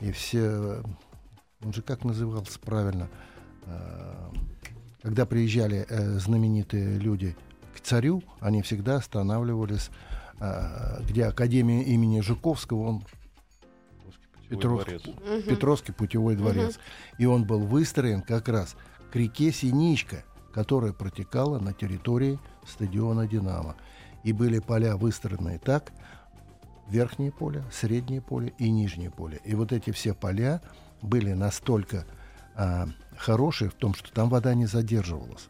[0.00, 0.82] И все...
[1.62, 3.08] Он же как назывался правильно?
[3.64, 4.30] Э,
[5.02, 7.36] Когда приезжали э, знаменитые люди
[7.74, 9.90] к царю, они всегда останавливались,
[10.38, 13.04] э, где Академия имени Жуковского, он
[14.48, 14.86] Петров-.
[14.86, 15.42] Мгм.
[15.42, 16.78] Петровский путевой дворец.
[17.18, 18.76] И он был выстроен как раз
[19.10, 23.76] к реке Синичка, которая протекала на территории стадиона «Динамо».
[24.24, 25.92] И были поля выстроены так,
[26.88, 29.40] верхнее поле, среднее поле и нижнее поле.
[29.44, 30.60] И вот эти все поля
[31.02, 32.06] были настолько
[32.54, 35.48] а, хорошие в том, что там вода не задерживалась.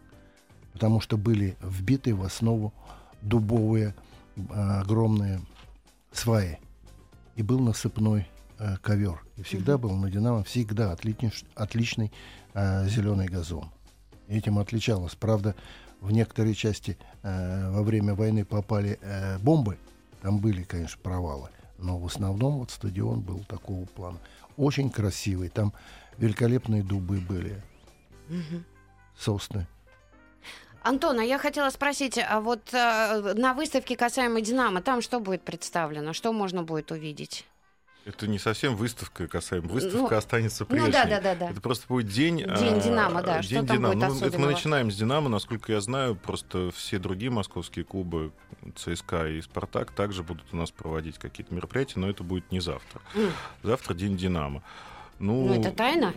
[0.72, 2.72] Потому что были вбиты в основу
[3.22, 3.94] дубовые
[4.51, 5.40] а, огромные
[6.12, 6.59] сваи.
[7.35, 8.27] И был насыпной
[8.59, 9.22] э, ковер.
[9.37, 12.11] И всегда был на «Динамо» всегда отличный, отличный
[12.55, 13.70] зеленый газон.
[14.27, 15.14] И этим отличалось.
[15.14, 15.55] Правда,
[16.01, 19.79] в некоторые части э, во время войны попали э, бомбы.
[20.26, 21.50] Там были, конечно, провалы.
[21.78, 24.18] Но в основном вот стадион был такого плана.
[24.56, 25.50] Очень красивый.
[25.50, 25.72] Там
[26.18, 27.62] великолепные дубы были.
[29.16, 29.68] Сосны.
[30.82, 35.42] Антон, а я хотела спросить, а вот э, на выставке касаемо Динамо, там что будет
[35.42, 36.12] представлено?
[36.12, 37.46] Что можно будет увидеть?
[38.07, 39.66] Это не совсем выставка касаемо.
[39.69, 40.92] Выставка Ну, останется ну прежней.
[40.92, 41.51] да, да, да, да.
[41.51, 42.37] Это просто будет день...
[42.38, 43.42] День а, «Динамо», да.
[43.42, 43.95] Что День там «Динамо».
[43.95, 45.29] будет Ну, это мы начинаем с «Динамо».
[45.29, 48.31] Насколько я знаю, просто все другие московские клубы,
[48.77, 53.01] ЦСКА и «Спартак», также будут у нас проводить какие-то мероприятия, но это будет не завтра.
[53.16, 53.33] М.
[53.64, 54.62] Завтра день «Динамо».
[55.19, 56.14] Ну, Ну, это тайна?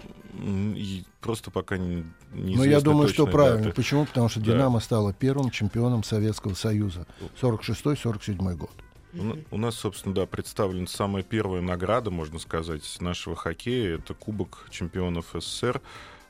[0.76, 3.64] и просто пока не Ну, я думаю, что правильно.
[3.64, 3.76] дата.
[3.76, 4.06] Почему?
[4.06, 4.46] Потому что Да.
[4.52, 7.08] «Динамо» стала первым чемпионом Советского Союза.
[7.42, 8.70] 46-47 год.
[9.14, 13.96] У на- У нас, собственно, да, представлена самая первая награда, можно сказать, нашего хоккея.
[13.96, 15.82] Это Кубок чемпионов СССР.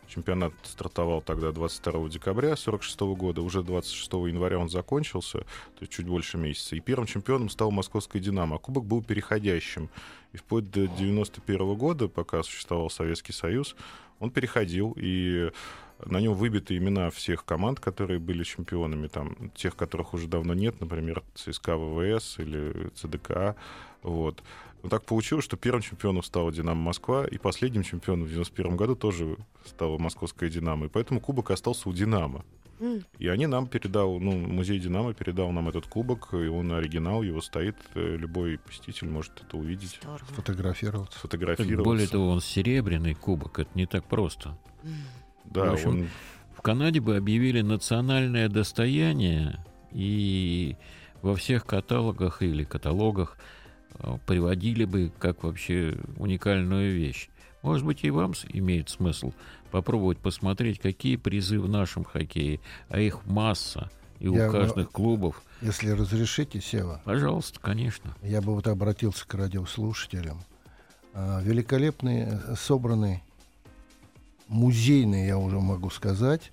[0.07, 3.41] Чемпионат стартовал тогда 22 декабря 1946 года.
[3.41, 5.45] Уже 26 января он закончился, то
[5.81, 6.75] есть чуть больше месяца.
[6.75, 8.55] И первым чемпионом стал московская «Динамо».
[8.55, 9.89] А кубок был переходящим.
[10.33, 13.75] И вплоть до 91 года, пока существовал Советский Союз,
[14.19, 15.51] он переходил, и
[16.05, 20.79] на нем выбиты имена всех команд, которые были чемпионами, там, тех, которых уже давно нет,
[20.79, 23.55] например, ЦСКА ВВС или ЦДКА.
[24.01, 24.43] Вот.
[24.81, 28.95] Но так получилось, что первым чемпионом стала «Динамо Москва», и последним чемпионом в 91 году
[28.95, 29.35] тоже
[29.65, 30.85] стала московская «Динамо».
[30.85, 32.45] И поэтому кубок остался у «Динамо».
[33.17, 37.41] И они нам передал, ну, музей «Динамо» передал нам этот кубок, и он оригинал, его
[37.41, 40.25] стоит, э, любой посетитель может это увидеть, Здорово.
[40.27, 41.11] Фотографироваться.
[41.11, 41.83] Так сфотографироваться.
[41.83, 44.57] более того, он серебряный кубок, это не так просто.
[45.45, 46.07] Да, в общем, он
[46.53, 50.75] в Канаде бы объявили национальное достояние и
[51.21, 53.37] во всех каталогах или каталогах
[53.95, 57.29] э, приводили бы как вообще уникальную вещь.
[57.61, 59.33] Может быть, и вам имеет смысл
[59.71, 65.41] попробовать посмотреть, какие призы в нашем хоккее, а их масса, и у Я, каждых клубов.
[65.61, 67.01] Если разрешите, Сева.
[67.05, 68.15] Пожалуйста, конечно.
[68.21, 70.41] Я бы вот обратился к радиослушателям.
[71.13, 73.23] А, великолепные, э, собранные,
[74.49, 76.51] музейные, я уже могу сказать,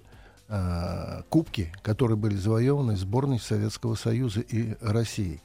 [0.48, 5.42] а, кубки, которые были завоеваны сборной Советского Союза и России,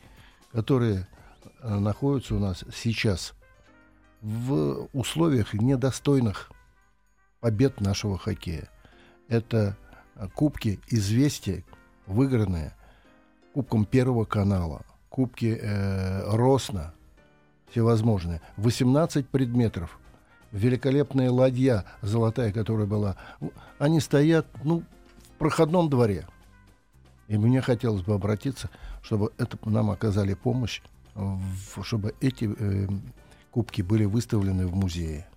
[0.51, 1.07] которые
[1.61, 3.33] а, находятся у нас сейчас
[4.21, 6.51] в условиях недостойных
[7.39, 8.69] побед нашего хоккея.
[9.27, 9.75] Это
[10.35, 11.63] кубки «Известия»,
[12.05, 12.75] выигранные
[13.53, 16.93] Кубком Первого канала, Кубки э, Росна,
[17.71, 18.41] всевозможные.
[18.57, 19.99] 18 предметов.
[20.51, 23.15] Великолепная ладья золотая, которая была.
[23.79, 24.83] Они стоят ну,
[25.35, 26.27] в проходном дворе.
[27.27, 28.69] И мне хотелось бы обратиться,
[29.01, 30.81] чтобы это нам оказали помощь,
[31.81, 32.87] чтобы эти э,
[33.51, 35.27] кубки были выставлены в музее.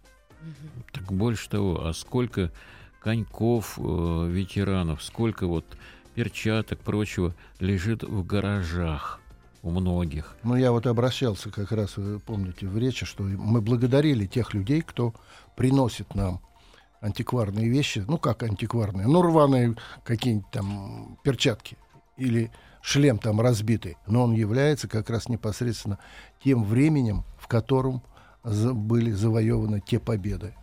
[0.93, 2.51] Так больше того, а сколько
[3.01, 5.65] коньков э, ветеранов, сколько вот
[6.15, 9.21] перчаток, прочего лежит в гаражах
[9.65, 10.37] у многих.
[10.43, 14.83] Ну, я вот обращался как раз, вы помните, в речи, что мы благодарили тех людей,
[14.83, 15.15] кто
[15.57, 16.41] приносит нам
[17.01, 19.75] антикварные вещи, ну как антикварные, ну рваные
[20.05, 21.77] какие-нибудь там перчатки
[22.17, 22.51] или
[22.81, 25.99] шлем там разбитый, но он является как раз непосредственно
[26.43, 28.03] тем временем, в котором
[28.43, 30.55] были завоеваны те победы.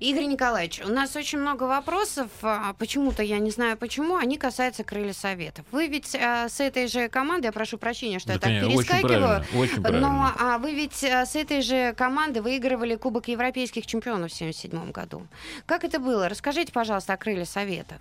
[0.00, 2.28] Игорь Николаевич, у нас очень много вопросов.
[2.42, 5.64] А, почему-то, я не знаю почему, они касаются крылья советов.
[5.70, 8.70] Вы ведь а, с этой же командой, я прошу прощения, что да, я так конечно,
[8.70, 10.08] перескакиваю, очень правильно, очень правильно.
[10.08, 14.92] но а, вы ведь а, с этой же командой выигрывали Кубок Европейских чемпионов в 1977
[14.92, 15.26] году.
[15.66, 16.28] Как это было?
[16.28, 17.98] Расскажите, пожалуйста, о крылья советов.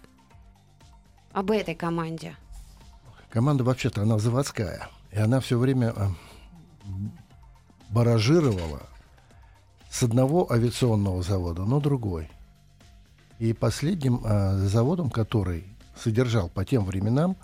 [1.34, 2.36] Об этой команде.
[3.30, 4.90] Команда вообще-то она заводская.
[5.12, 6.12] И она все время а,
[7.90, 8.91] баражировала
[9.92, 12.30] с одного авиационного завода на другой.
[13.40, 15.66] И последним э, заводом, который
[15.98, 17.36] содержал по тем временам,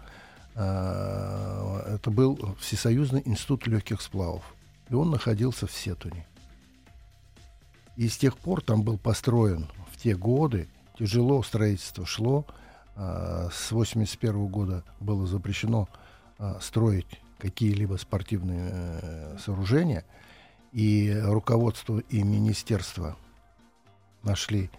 [0.56, 4.56] э, это был Всесоюзный институт легких сплавов.
[4.90, 6.26] И он находился в Сетуне.
[7.98, 12.46] И с тех пор там был построен в те годы, тяжело строительство шло,
[12.96, 15.90] э, с 1981 года было запрещено
[16.40, 20.06] э, строить какие-либо спортивные э, сооружения–
[20.72, 23.16] и руководство и министерство
[24.24, 24.70] нашли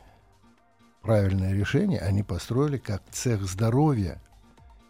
[1.03, 4.21] правильное решение, они построили как цех здоровья.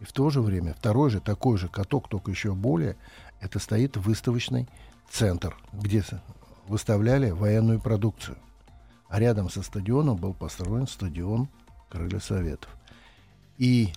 [0.01, 2.97] И в то же время второй же такой же каток, только еще более,
[3.41, 4.69] это стоит выставочный
[5.11, 6.03] центр, где
[6.67, 8.37] выставляли военную продукцию.
[9.09, 11.49] А рядом со стадионом был построен стадион
[11.89, 12.71] Крылья Советов.
[13.57, 13.93] И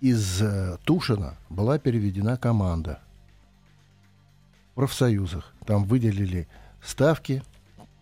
[0.00, 3.00] из э, Тушина была переведена команда
[4.74, 5.52] профсоюзах.
[5.66, 6.48] Там выделили
[6.82, 7.42] ставки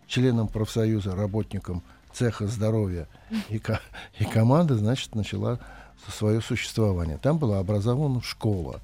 [0.07, 1.83] членам профсоюза, работникам
[2.13, 3.07] цеха здоровья.
[3.49, 3.61] И,
[4.19, 5.59] и команда, значит, начала
[6.11, 7.17] свое существование.
[7.17, 8.81] Там была образована школа.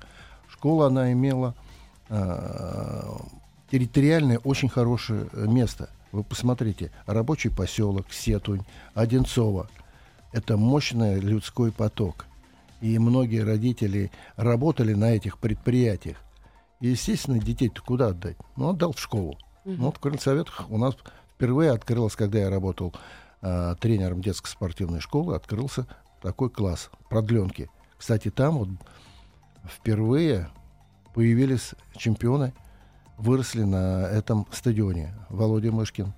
[0.50, 1.56] Школа, она имела
[2.10, 3.02] э,
[3.72, 5.90] территориальное очень хорошее место.
[6.12, 8.64] Вы посмотрите, рабочий поселок, Сетунь,
[8.96, 9.70] Одинцово.
[10.32, 12.26] Это мощный людской поток.
[12.82, 16.18] И многие родители работали на этих предприятиях.
[16.82, 18.38] И, естественно, детей-то куда отдать?
[18.56, 19.38] Ну, отдал в школу.
[19.66, 19.76] Uh-huh.
[19.78, 20.96] Ну, вот в Крыльсоветах у нас
[21.36, 22.94] впервые открылось, когда я работал
[23.42, 25.88] э, тренером детской спортивной школы, открылся
[26.22, 27.70] такой класс продленки.
[27.98, 28.70] Кстати, там вот
[29.66, 30.50] впервые
[31.14, 32.54] появились чемпионы,
[33.18, 35.14] выросли на этом стадионе.
[35.30, 36.14] Володя Мышкин,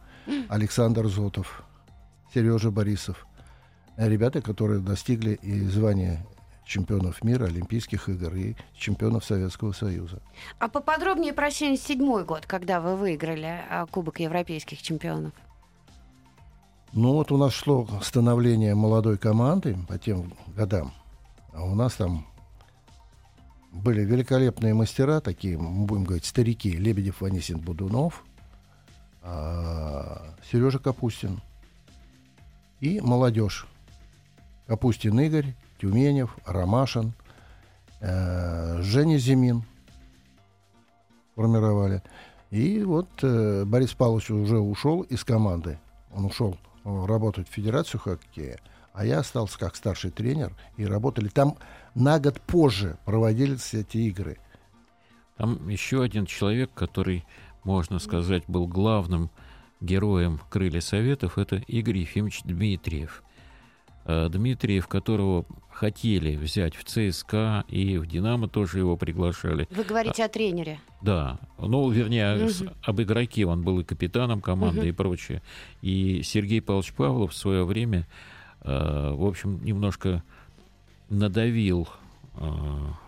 [0.49, 1.63] Александр Зотов,
[2.33, 3.25] Сережа Борисов.
[3.97, 6.25] Ребята, которые достигли и звания
[6.65, 10.21] чемпионов мира, Олимпийских игр и чемпионов Советского Союза.
[10.59, 15.33] А поподробнее про 77 год, когда вы выиграли а, Кубок Европейских чемпионов.
[16.93, 20.93] Ну вот у нас шло становление молодой команды по тем годам.
[21.53, 22.25] А у нас там
[23.71, 26.71] были великолепные мастера, такие, будем говорить, старики.
[26.71, 28.23] Лебедев, Ванисин, Будунов,
[29.21, 31.41] а, Сережа Капустин
[32.81, 33.67] и молодежь.
[34.67, 37.13] Капустин Игорь, Тюменев, Ромашин,
[37.99, 39.63] э, Женя Зимин
[41.35, 42.03] формировали.
[42.51, 45.79] И вот э, Борис Павлович уже ушел из команды.
[46.13, 48.59] Он ушел э, работать в Федерацию хоккея,
[48.93, 51.57] а я остался как старший тренер, и работали там
[51.95, 54.37] на год позже проводились эти игры.
[55.37, 57.25] Там еще один человек, который,
[57.63, 59.31] можно сказать, был главным
[59.79, 63.23] героем крылья Советов, это Игорь Ефимович Дмитриев.
[64.05, 65.45] э, Дмитриев, которого
[65.85, 69.67] хотели взять в ЦСКА и в «Динамо» тоже его приглашали.
[69.71, 70.79] Вы говорите о тренере.
[71.01, 72.49] Да, ну, вернее, Мгм.
[72.49, 74.89] с- об игроке, он был и капитаном команды Мгм.
[74.89, 75.41] и прочее.
[75.81, 78.05] И Сергей Павлович Павлов в свое время,
[78.61, 80.21] э, в общем, немножко
[81.09, 81.87] надавил,
[82.35, 82.47] э,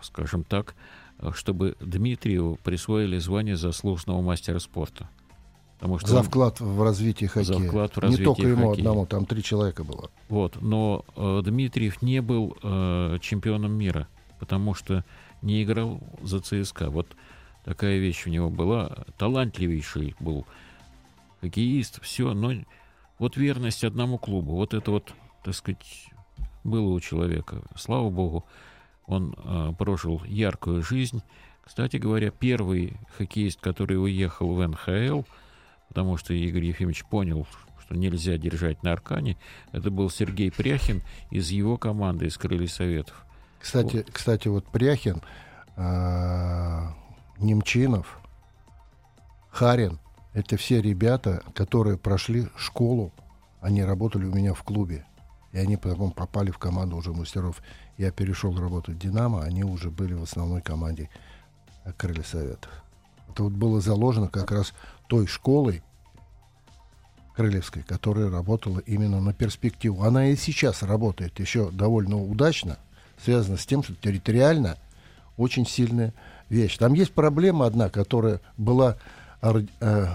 [0.01, 0.73] скажем так,
[1.19, 5.09] э, чтобы Дмитриеву присвоили звание заслуженного мастера спорта.
[5.83, 7.59] Потому что За он- вклад в развитие хоккея.
[7.59, 8.85] За вклад в Не развитие только ему хоккея.
[8.85, 10.09] одному, там три человека было.
[10.29, 14.07] Вот, но э, Дмитриев не был э, чемпионом мира,
[14.39, 15.03] потому что
[15.41, 16.89] не играл за ЦСКА.
[16.89, 17.17] Вот
[17.65, 19.03] такая вещь у него была.
[19.17, 20.45] Талантливейший был
[21.41, 22.53] хоккеист, все, но
[23.19, 26.07] вот верность одному клубу, вот это вот, так сказать,
[26.63, 27.61] было у человека.
[27.75, 28.45] Слава богу,
[29.05, 31.21] он э, прожил яркую жизнь.
[31.61, 35.23] Кстати говоря, первый хоккеист, который уехал в НХЛ,
[35.93, 37.45] потому что Игорь Ефимович понял,
[37.79, 39.37] что нельзя держать на Аркане,
[39.71, 43.23] это был Сергей Пряхин из его команды, из Крыльев Советов.
[43.59, 45.21] Кстати, кстати, вот Пряхин,
[45.75, 46.95] а,
[47.37, 48.19] Немчинов,
[49.51, 49.99] Харин,
[50.33, 53.13] это все ребята, которые прошли школу,
[53.61, 55.05] они работали у меня в клубе.
[55.51, 57.61] И они потом попали в команду уже мастеров.
[57.97, 61.11] Я перешел работать в «Динамо», они уже были в основной команде
[61.97, 62.71] Крылья Советов.
[63.33, 64.73] Это вот было заложено как раз
[65.07, 65.81] той школой
[67.35, 70.03] Крылевской, которая работала именно на перспективу.
[70.03, 72.77] Она и сейчас работает еще довольно удачно,
[73.23, 74.77] связано с тем, что территориально
[75.35, 76.13] очень сильная
[76.49, 76.77] вещь.
[76.77, 78.97] Там есть проблема одна, которая была
[79.41, 80.07] э,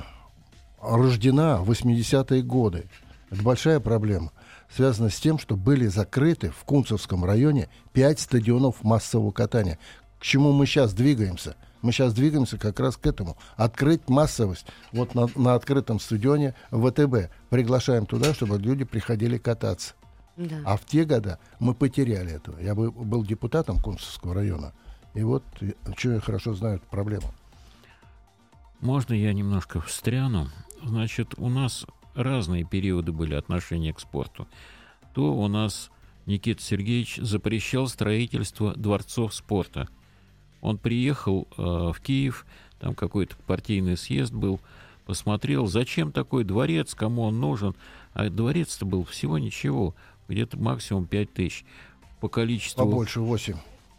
[0.80, 2.84] рождена в 80-е годы.
[3.32, 4.30] Это большая проблема.
[4.72, 9.76] Связана с тем, что были закрыты в Кунцевском районе пять стадионов массового катания.
[10.20, 11.56] К чему мы сейчас двигаемся?
[11.82, 13.36] Мы сейчас двигаемся как раз к этому.
[13.56, 14.66] Открыть массовость.
[14.92, 17.30] Вот на, на открытом стадионе ВТБ.
[17.50, 19.94] Приглашаем туда, чтобы люди приходили кататься.
[20.36, 20.56] Да.
[20.64, 22.58] А в те года мы потеряли этого.
[22.60, 24.72] Я бы- был депутатом Кунцевского района.
[25.14, 25.42] И вот,
[25.96, 27.32] что я хорошо знаю эту проблему.
[28.80, 30.48] Можно я немножко встряну?
[30.84, 34.46] Значит, у нас разные периоды были отношения к спорту.
[35.14, 35.90] То у нас
[36.26, 39.88] Никита Сергеевич запрещал строительство дворцов спорта.
[40.60, 42.46] Он приехал э, в Киев,
[42.80, 44.60] там какой-то партийный съезд был,
[45.06, 47.74] посмотрел, зачем такой дворец, кому он нужен.
[48.12, 49.94] А дворец-то был всего ничего,
[50.28, 51.64] где-то максимум 5 тысяч.
[52.20, 52.84] По количеству...
[52.84, 53.56] Побольше 8.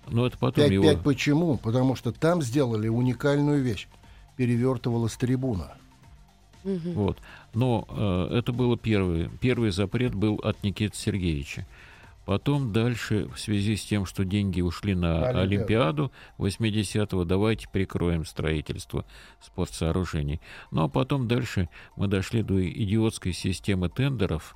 [0.08, 0.98] Но это потом 5-5 его...
[1.04, 1.58] почему?
[1.58, 3.88] Потому что там сделали уникальную вещь.
[4.36, 5.74] Перевертывалась трибуна.
[6.64, 6.94] Мгм.
[6.94, 7.18] Вот.
[7.54, 9.30] Но э, это было первый.
[9.40, 11.66] Первый запрет был от Никиты Сергеевича.
[12.30, 15.40] Потом дальше, в связи с тем, что деньги ушли на Олимпиаду.
[15.40, 19.04] Олимпиаду 80-го, давайте прикроем строительство
[19.42, 20.40] спортсооружений.
[20.70, 24.56] Ну а потом дальше мы дошли до идиотской системы тендеров,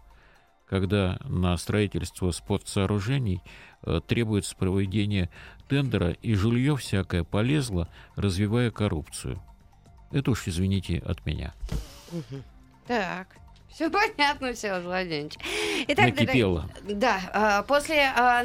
[0.67, 3.41] когда на строительство спортсооружений
[3.81, 5.31] э, требуется проведение
[5.67, 9.41] тендера, и жилье всякое полезло, развивая коррупцию.
[10.11, 11.55] Это уж, извините, от меня.
[12.85, 13.42] Так.
[13.73, 15.33] Все понятно, все, Владимирович.
[15.87, 16.69] Итак, Накипело.
[16.83, 18.43] Да, а, после а,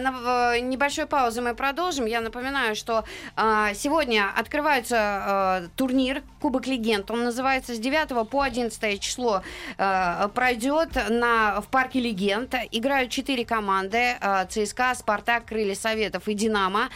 [0.55, 2.07] э, небольшой паузы мы продолжим.
[2.07, 3.05] Я напоминаю, что
[3.37, 7.11] а, сегодня открывается а, турнир Кубок Легенд.
[7.11, 9.43] Он называется с 9 по 11 число
[9.77, 12.55] а, пройдет на, в парке Легенд.
[12.71, 14.17] Играют четыре команды.
[14.21, 16.89] а, ЦСКА, Спартак, Крылья Советов и Динамо.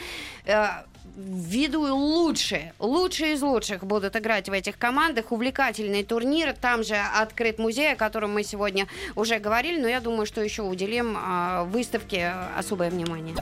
[1.14, 5.32] Э, Ввиду лучшие, лучшие из лучших будут играть в этих командах.
[5.32, 6.54] Увлекательный турнир.
[6.54, 9.80] Там же открыт музей, о котором мы сегодня уже говорили.
[9.80, 13.36] Но я думаю, что еще уделим а, выставке особое внимание.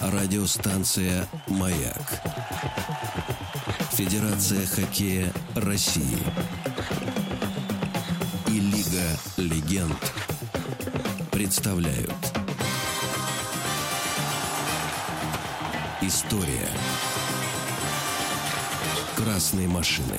[0.00, 2.22] Радиостанция «Маяк».
[3.92, 6.18] Федерация хоккея России.
[8.48, 9.96] И Лига легенд
[11.32, 12.14] представляют
[16.06, 16.68] История
[19.16, 20.16] красной машины.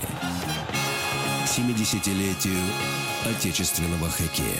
[1.45, 2.60] 70-летию
[3.26, 4.60] отечественного хоккея.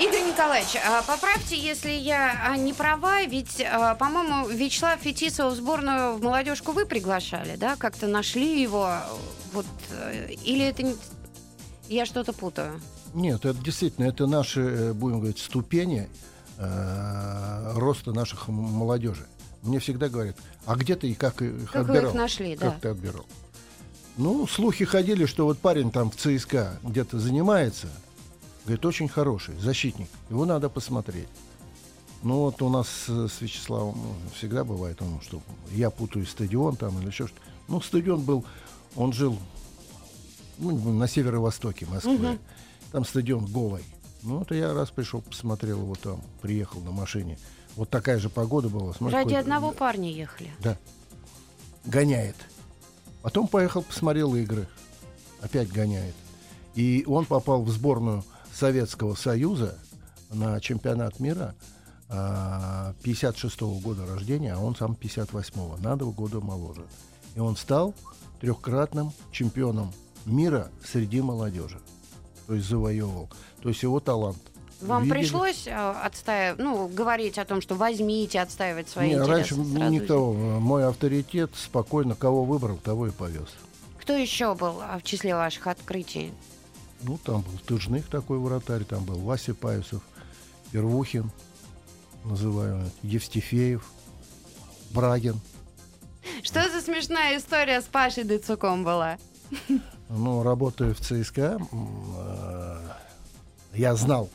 [0.00, 5.56] Игорь Николаевич, а, поправьте, если я а, не права, ведь, а, по-моему, Вячеслав Фетисова в
[5.56, 7.76] сборную в молодежку вы приглашали, да?
[7.76, 8.94] Как-то нашли его,
[9.52, 10.96] вот, э, или это не...
[11.90, 12.80] Я что-то путаю.
[13.12, 16.08] Нет, это действительно, это наши, э, будем говорить, ступени
[16.56, 19.26] э, роста наших молодежи.
[19.62, 22.10] Мне всегда говорят, а где ты и как их Как вы отбирал?
[22.10, 22.80] их нашли, как да.
[22.80, 23.26] ты отбирал?
[24.16, 27.88] Ну, слухи ходили, что вот парень там в ЦСКА где-то занимается.
[28.64, 30.08] Говорит, очень хороший, защитник.
[30.28, 31.28] Его надо посмотреть.
[32.22, 35.40] Ну, вот у нас с Вячеславом ну, всегда бывает, ну, что
[35.72, 37.42] я путаю стадион там или еще что-то.
[37.68, 38.44] Ну, стадион был,
[38.94, 39.38] он жил
[40.58, 42.18] ну, на северо-востоке Москвы.
[42.18, 42.38] Мгм.
[42.92, 43.84] Там стадион голый.
[44.22, 47.38] Ну, вот я раз пришел, посмотрел его там, приехал на машине.
[47.76, 48.92] Вот такая же погода была.
[48.92, 50.50] Смотри, Ради какой- одного парня ехали.
[50.60, 50.76] Да.
[51.84, 52.36] Гоняет.
[53.22, 54.68] Потом поехал, посмотрел игры.
[55.40, 56.14] Опять гоняет.
[56.74, 59.78] И он попал в сборную Советского Союза
[60.30, 61.54] на чемпионат мира
[62.08, 66.84] а, 56-го года рождения, а он сам 58-го, на два года моложе.
[67.34, 67.94] И он стал
[68.40, 69.92] трехкратным чемпионом
[70.26, 71.80] мира среди молодежи.
[72.46, 73.30] То есть завоевывал.
[73.62, 74.38] То есть его талант.
[74.80, 75.18] Вам Видели?
[75.18, 79.90] пришлось э, отстаивать, ну, говорить о том, что возьмите, отстаивать свои Не, интересы раньше сразу
[79.90, 80.32] никто.
[80.32, 83.48] Мой авторитет спокойно кого выбрал, того и повез.
[84.00, 86.32] Кто еще был а, в числе ваших открытий?
[87.02, 90.02] Ну, там был Тыжных такой вратарь, там был Вася Паюсов,
[90.72, 91.30] Первухин,
[92.24, 93.84] называемый, Евстифеев,
[94.90, 95.40] Брагин.
[96.42, 99.18] Что за смешная история с Пашей Дыцуком была?
[100.08, 102.78] Ну, работая в ЦСКА, э,
[103.74, 104.28] я знал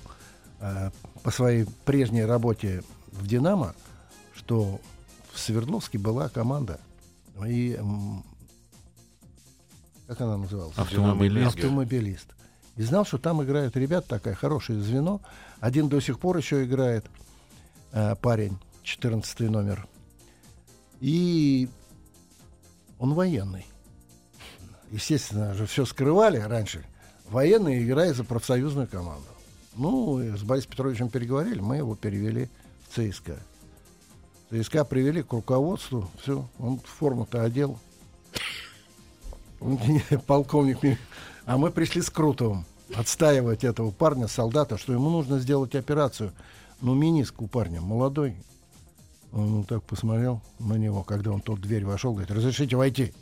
[0.66, 0.92] э,
[1.24, 3.76] по своей прежней работе в «Динамо»,
[4.36, 4.80] что
[5.32, 6.80] в Свердловске была команда.
[7.46, 8.24] И м,
[10.08, 10.78] как она называлась?
[10.78, 11.56] Автомобилист.
[11.56, 12.28] автомобилист.
[12.76, 15.22] И знал, что там играют ребята, такое хорошее звено.
[15.60, 17.06] Один до сих пор еще играет
[17.92, 19.88] э, парень, 14 номер.
[21.00, 21.70] И
[23.00, 23.66] он военный.
[24.92, 26.86] Естественно же, все скрывали раньше.
[27.30, 29.28] Военный играет за профсоюзную команду.
[29.76, 32.50] Ну, с Борисом Петровичем переговорили, мы его перевели
[32.88, 33.40] в ЦСКА.
[34.50, 37.78] ЦСКА привели к руководству, все, он форму-то одел.
[40.28, 40.98] Полковник.
[41.46, 46.32] А мы пришли с Крутовым отстаивать этого парня, солдата, что ему нужно сделать операцию.
[46.82, 48.36] Ну, миниск у парня молодой.
[49.32, 53.14] Он так посмотрел на него, когда он тут в дверь вошел, говорит, разрешите войти.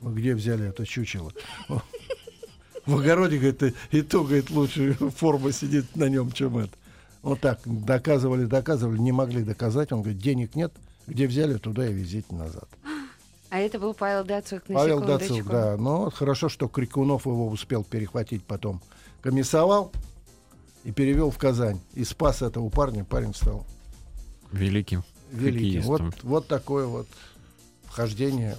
[0.00, 1.32] «Ну, где взяли это чучело?
[2.90, 6.72] В огороде, говорит, и- то, говорит, лучше форма сидит на нем, чем это.
[7.22, 9.92] Вот так доказывали, доказывали, не могли доказать.
[9.92, 10.72] Он говорит, денег нет,
[11.06, 12.68] где взяли, туда и везите назад.
[13.50, 15.00] А это был Павел Дацук, на Павел.
[15.00, 15.76] Дацук, да.
[15.76, 18.80] Но вот хорошо, что Крикунов его успел перехватить потом.
[19.22, 19.92] Комиссовал
[20.84, 21.80] и перевел в Казань.
[21.94, 23.04] И спас этого парня.
[23.04, 23.66] Парень стал
[24.52, 25.82] Великим великим.
[25.82, 27.06] Вот, вот такое вот
[27.84, 28.56] вхождение.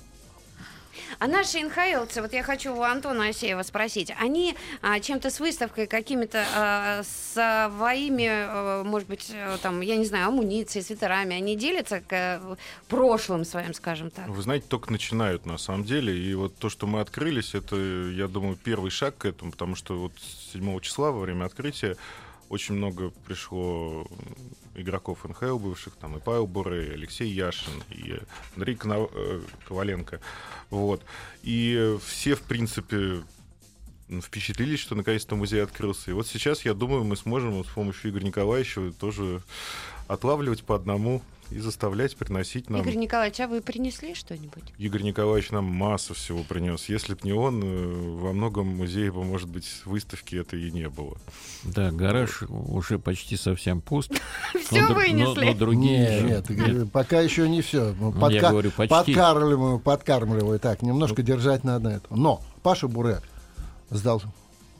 [1.20, 5.88] А наши инхайлцы, вот я хочу у Антона Асеева спросить, они а, чем-то с выставкой,
[5.88, 12.02] какими-то а, своими, а, может быть, э, там, я не знаю, амуницией, свитерами, они делятся
[12.02, 12.56] к э,
[12.88, 14.28] прошлым своим, скажем так?
[14.28, 16.18] Вы знаете, только начинают на самом деле.
[16.18, 19.98] И вот то, что мы открылись, это, я думаю, первый шаг к этому, потому что
[19.98, 20.14] вот
[20.54, 21.98] 7 числа во время открытия
[22.52, 24.06] очень много пришло
[24.76, 28.20] игроков НХЛ бывших, там и Павел Буре, и Алексей Яшин, и
[28.56, 30.20] Андрей э, Коваленко.
[30.70, 31.02] Вот.
[31.44, 33.24] И все, в принципе,
[34.22, 36.12] впечатлились, что наконец-то музей открылся.
[36.12, 39.42] И вот сейчас, я думаю, мы сможем вот с помощью Игоря Николаевича тоже
[40.10, 41.22] отлавливать по одному
[41.52, 42.82] и заставлять приносить нам.
[42.82, 44.64] Игорь Николаевич, а вы принесли что-нибудь?
[44.78, 46.90] Игорь Николаевич нам массу всего принес.
[46.90, 50.90] Если б не он, э, во многом музее бы, может быть, выставки это и не
[50.90, 51.18] было.
[51.64, 54.12] Да, гараж уже почти совсем пуст.
[54.66, 55.46] Все вынесли.
[55.46, 57.94] но другие нет, пока еще не все.
[58.00, 59.14] Ну, я говорю, почти.
[59.14, 60.60] Подкармливаю, подкармливаю.
[60.60, 62.16] Так, немножко держать надо это.
[62.16, 63.20] Но Паша Буре
[63.90, 64.22] сдал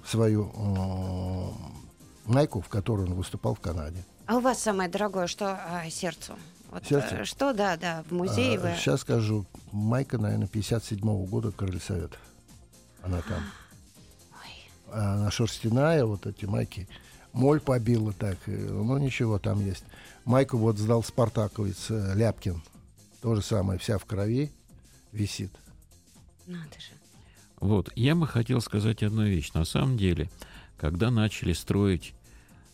[0.06, 4.04] свою э, майку, в которой он выступал в Канаде.
[4.26, 6.34] А у вас самое дорогое, что а, сердцу?
[6.72, 7.16] Вот, Сердцу?
[7.16, 8.74] э, что, да, да, в музее вы...
[8.78, 12.18] сейчас скажу, майка, наверное, 57 года Крылья Совета.
[13.04, 13.44] Она там.
[14.94, 16.88] А Она шерстяная, вот эти майки.
[17.34, 18.38] Моль побила так.
[18.48, 19.84] э, Ну, ничего, там есть.
[20.26, 22.62] Майку вот сдал спартаковец э, Ляпкин.
[23.22, 24.52] То же самое, вся в крови
[25.12, 25.52] висит.
[26.48, 26.92] Надо же.
[27.60, 29.52] Вот, я бы хотел сказать одну вещь.
[29.54, 30.30] На самом деле,
[30.78, 32.14] когда начали строить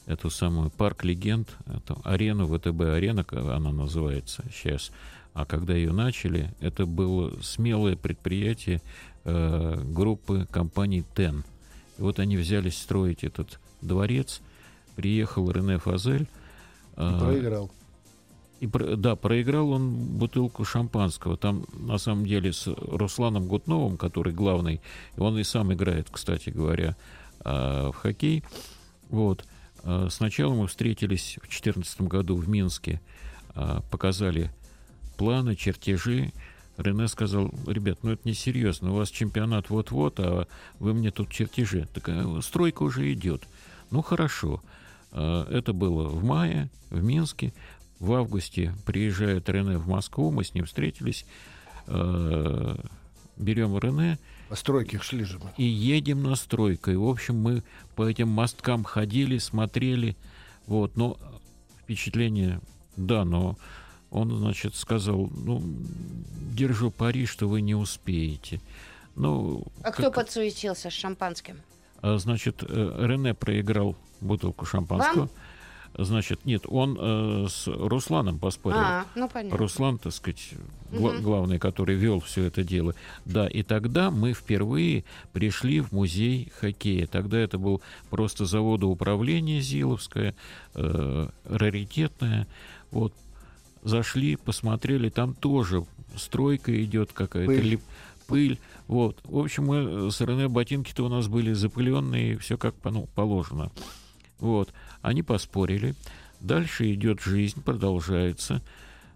[0.07, 4.91] эту самую парк легенд, эту арену, ВТБ-арена, как она называется сейчас,
[5.33, 8.81] а когда ее начали, это было смелое предприятие
[9.25, 11.43] э, группы компаний ТЕН.
[11.97, 14.41] И вот они взялись строить этот дворец,
[14.95, 16.27] приехал Рене Фазель.
[16.95, 17.69] э, Проиграл.
[18.61, 21.35] и да, проиграл он бутылку шампанского.
[21.35, 24.81] Там, на самом деле, с Русланом Гутновым, который главный,
[25.17, 26.95] он и сам играет, кстати говоря,
[27.41, 28.43] а, в хоккей.
[29.09, 29.45] Вот.
[29.83, 33.01] А, Сначала мы встретились в 2014 году в Минске,
[33.55, 34.51] а, показали
[35.17, 36.31] планы, чертежи.
[36.77, 40.47] Рене сказал, ребят, ну это несерьезно, у вас чемпионат вот-вот, а
[40.79, 41.87] вы мне тут чертежи.
[41.93, 43.47] Такая стройка уже идет.
[43.89, 44.61] Ну хорошо.
[45.11, 47.53] А, Это было в мае в Минске.
[47.99, 51.25] В августе приезжает Рене в Москву, мы с ним встретились.
[51.87, 52.75] Э,
[53.37, 54.19] Берем Рене
[54.49, 55.51] По стройке шли же мы.
[55.57, 56.91] И едем на стройку.
[56.91, 57.63] И, в общем, мы
[57.95, 60.15] по этим мосткам ходили, смотрели.
[60.67, 61.17] Вот, но
[61.81, 62.61] впечатление,
[62.95, 63.57] да, но
[64.09, 65.61] он, значит, сказал, ну,
[66.53, 68.61] держу пари, что вы не успеете.
[69.15, 71.57] Ну, А кто подсуетился с шампанским?
[72.01, 75.21] а, Значит, э, Рене проиграл бутылку шампанского.
[75.21, 75.29] Вам?
[75.97, 78.77] Значит, нет, он э, с Русланом поспорил.
[78.79, 79.57] А, ну понятно.
[79.57, 80.51] Руслан, так сказать,
[80.91, 81.23] гла- Мгм.
[81.23, 82.93] главный, который вел все это дело.
[83.25, 87.07] Да, и тогда мы впервые пришли в музей хоккея.
[87.07, 87.81] Тогда это был
[88.11, 90.35] просто заводоуправление Зиловское,
[90.75, 92.47] э, раритетное.
[92.91, 93.13] Вот,
[93.83, 95.83] зашли, посмотрели, там тоже
[96.15, 97.79] стройка идет какая-то, Пыль.
[98.27, 98.59] пыль.
[98.87, 99.17] Вот.
[99.23, 103.71] В общем, мы с Рене ботинки-то у нас были запыленные, все как по- ну, положено.
[104.39, 104.69] Вот.
[105.07, 105.95] Они поспорили.
[106.41, 108.61] Дальше идет жизнь, продолжается.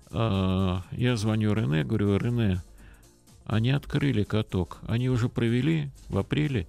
[0.10, 2.62] А, Я звоню Рене, говорю, Рене,
[3.46, 4.80] они открыли каток.
[4.88, 6.66] Они уже провели в апреле,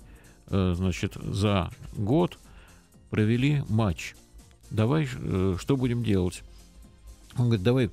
[0.48, 2.36] э, значит, за год
[3.10, 4.16] провели матч.
[4.70, 6.42] Давай, э, что будем делать?
[7.38, 7.90] Он говорит, давай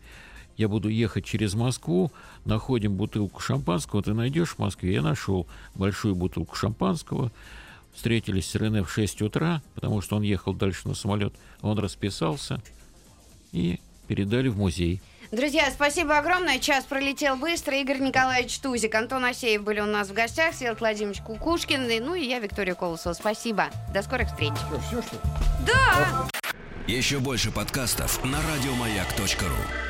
[0.57, 2.11] я буду ехать через Москву,
[2.43, 4.93] находим бутылку шампанского, ты найдешь в Москве?
[4.95, 7.31] Я нашел большую бутылку шампанского,
[7.93, 12.61] встретились с Рене в 6 утра, потому что он ехал дальше на самолет, он расписался
[13.51, 15.01] и передали в музей.
[15.31, 16.57] Друзья, спасибо огромное.
[16.57, 17.75] Час пролетел быстро.
[17.79, 22.15] Игорь Николаевич Тузик, Антон Асеев были у нас в гостях, Всеволод Владимирович Кукушкин, и- ну
[22.15, 23.13] и я, Виктория Колосова.
[23.13, 23.65] Спасибо.
[23.93, 24.53] До скорых встреч.
[24.87, 25.21] Все, что ли?
[25.67, 26.27] Да!
[26.87, 29.88] Еще больше подкастов на радиомаяк.ру.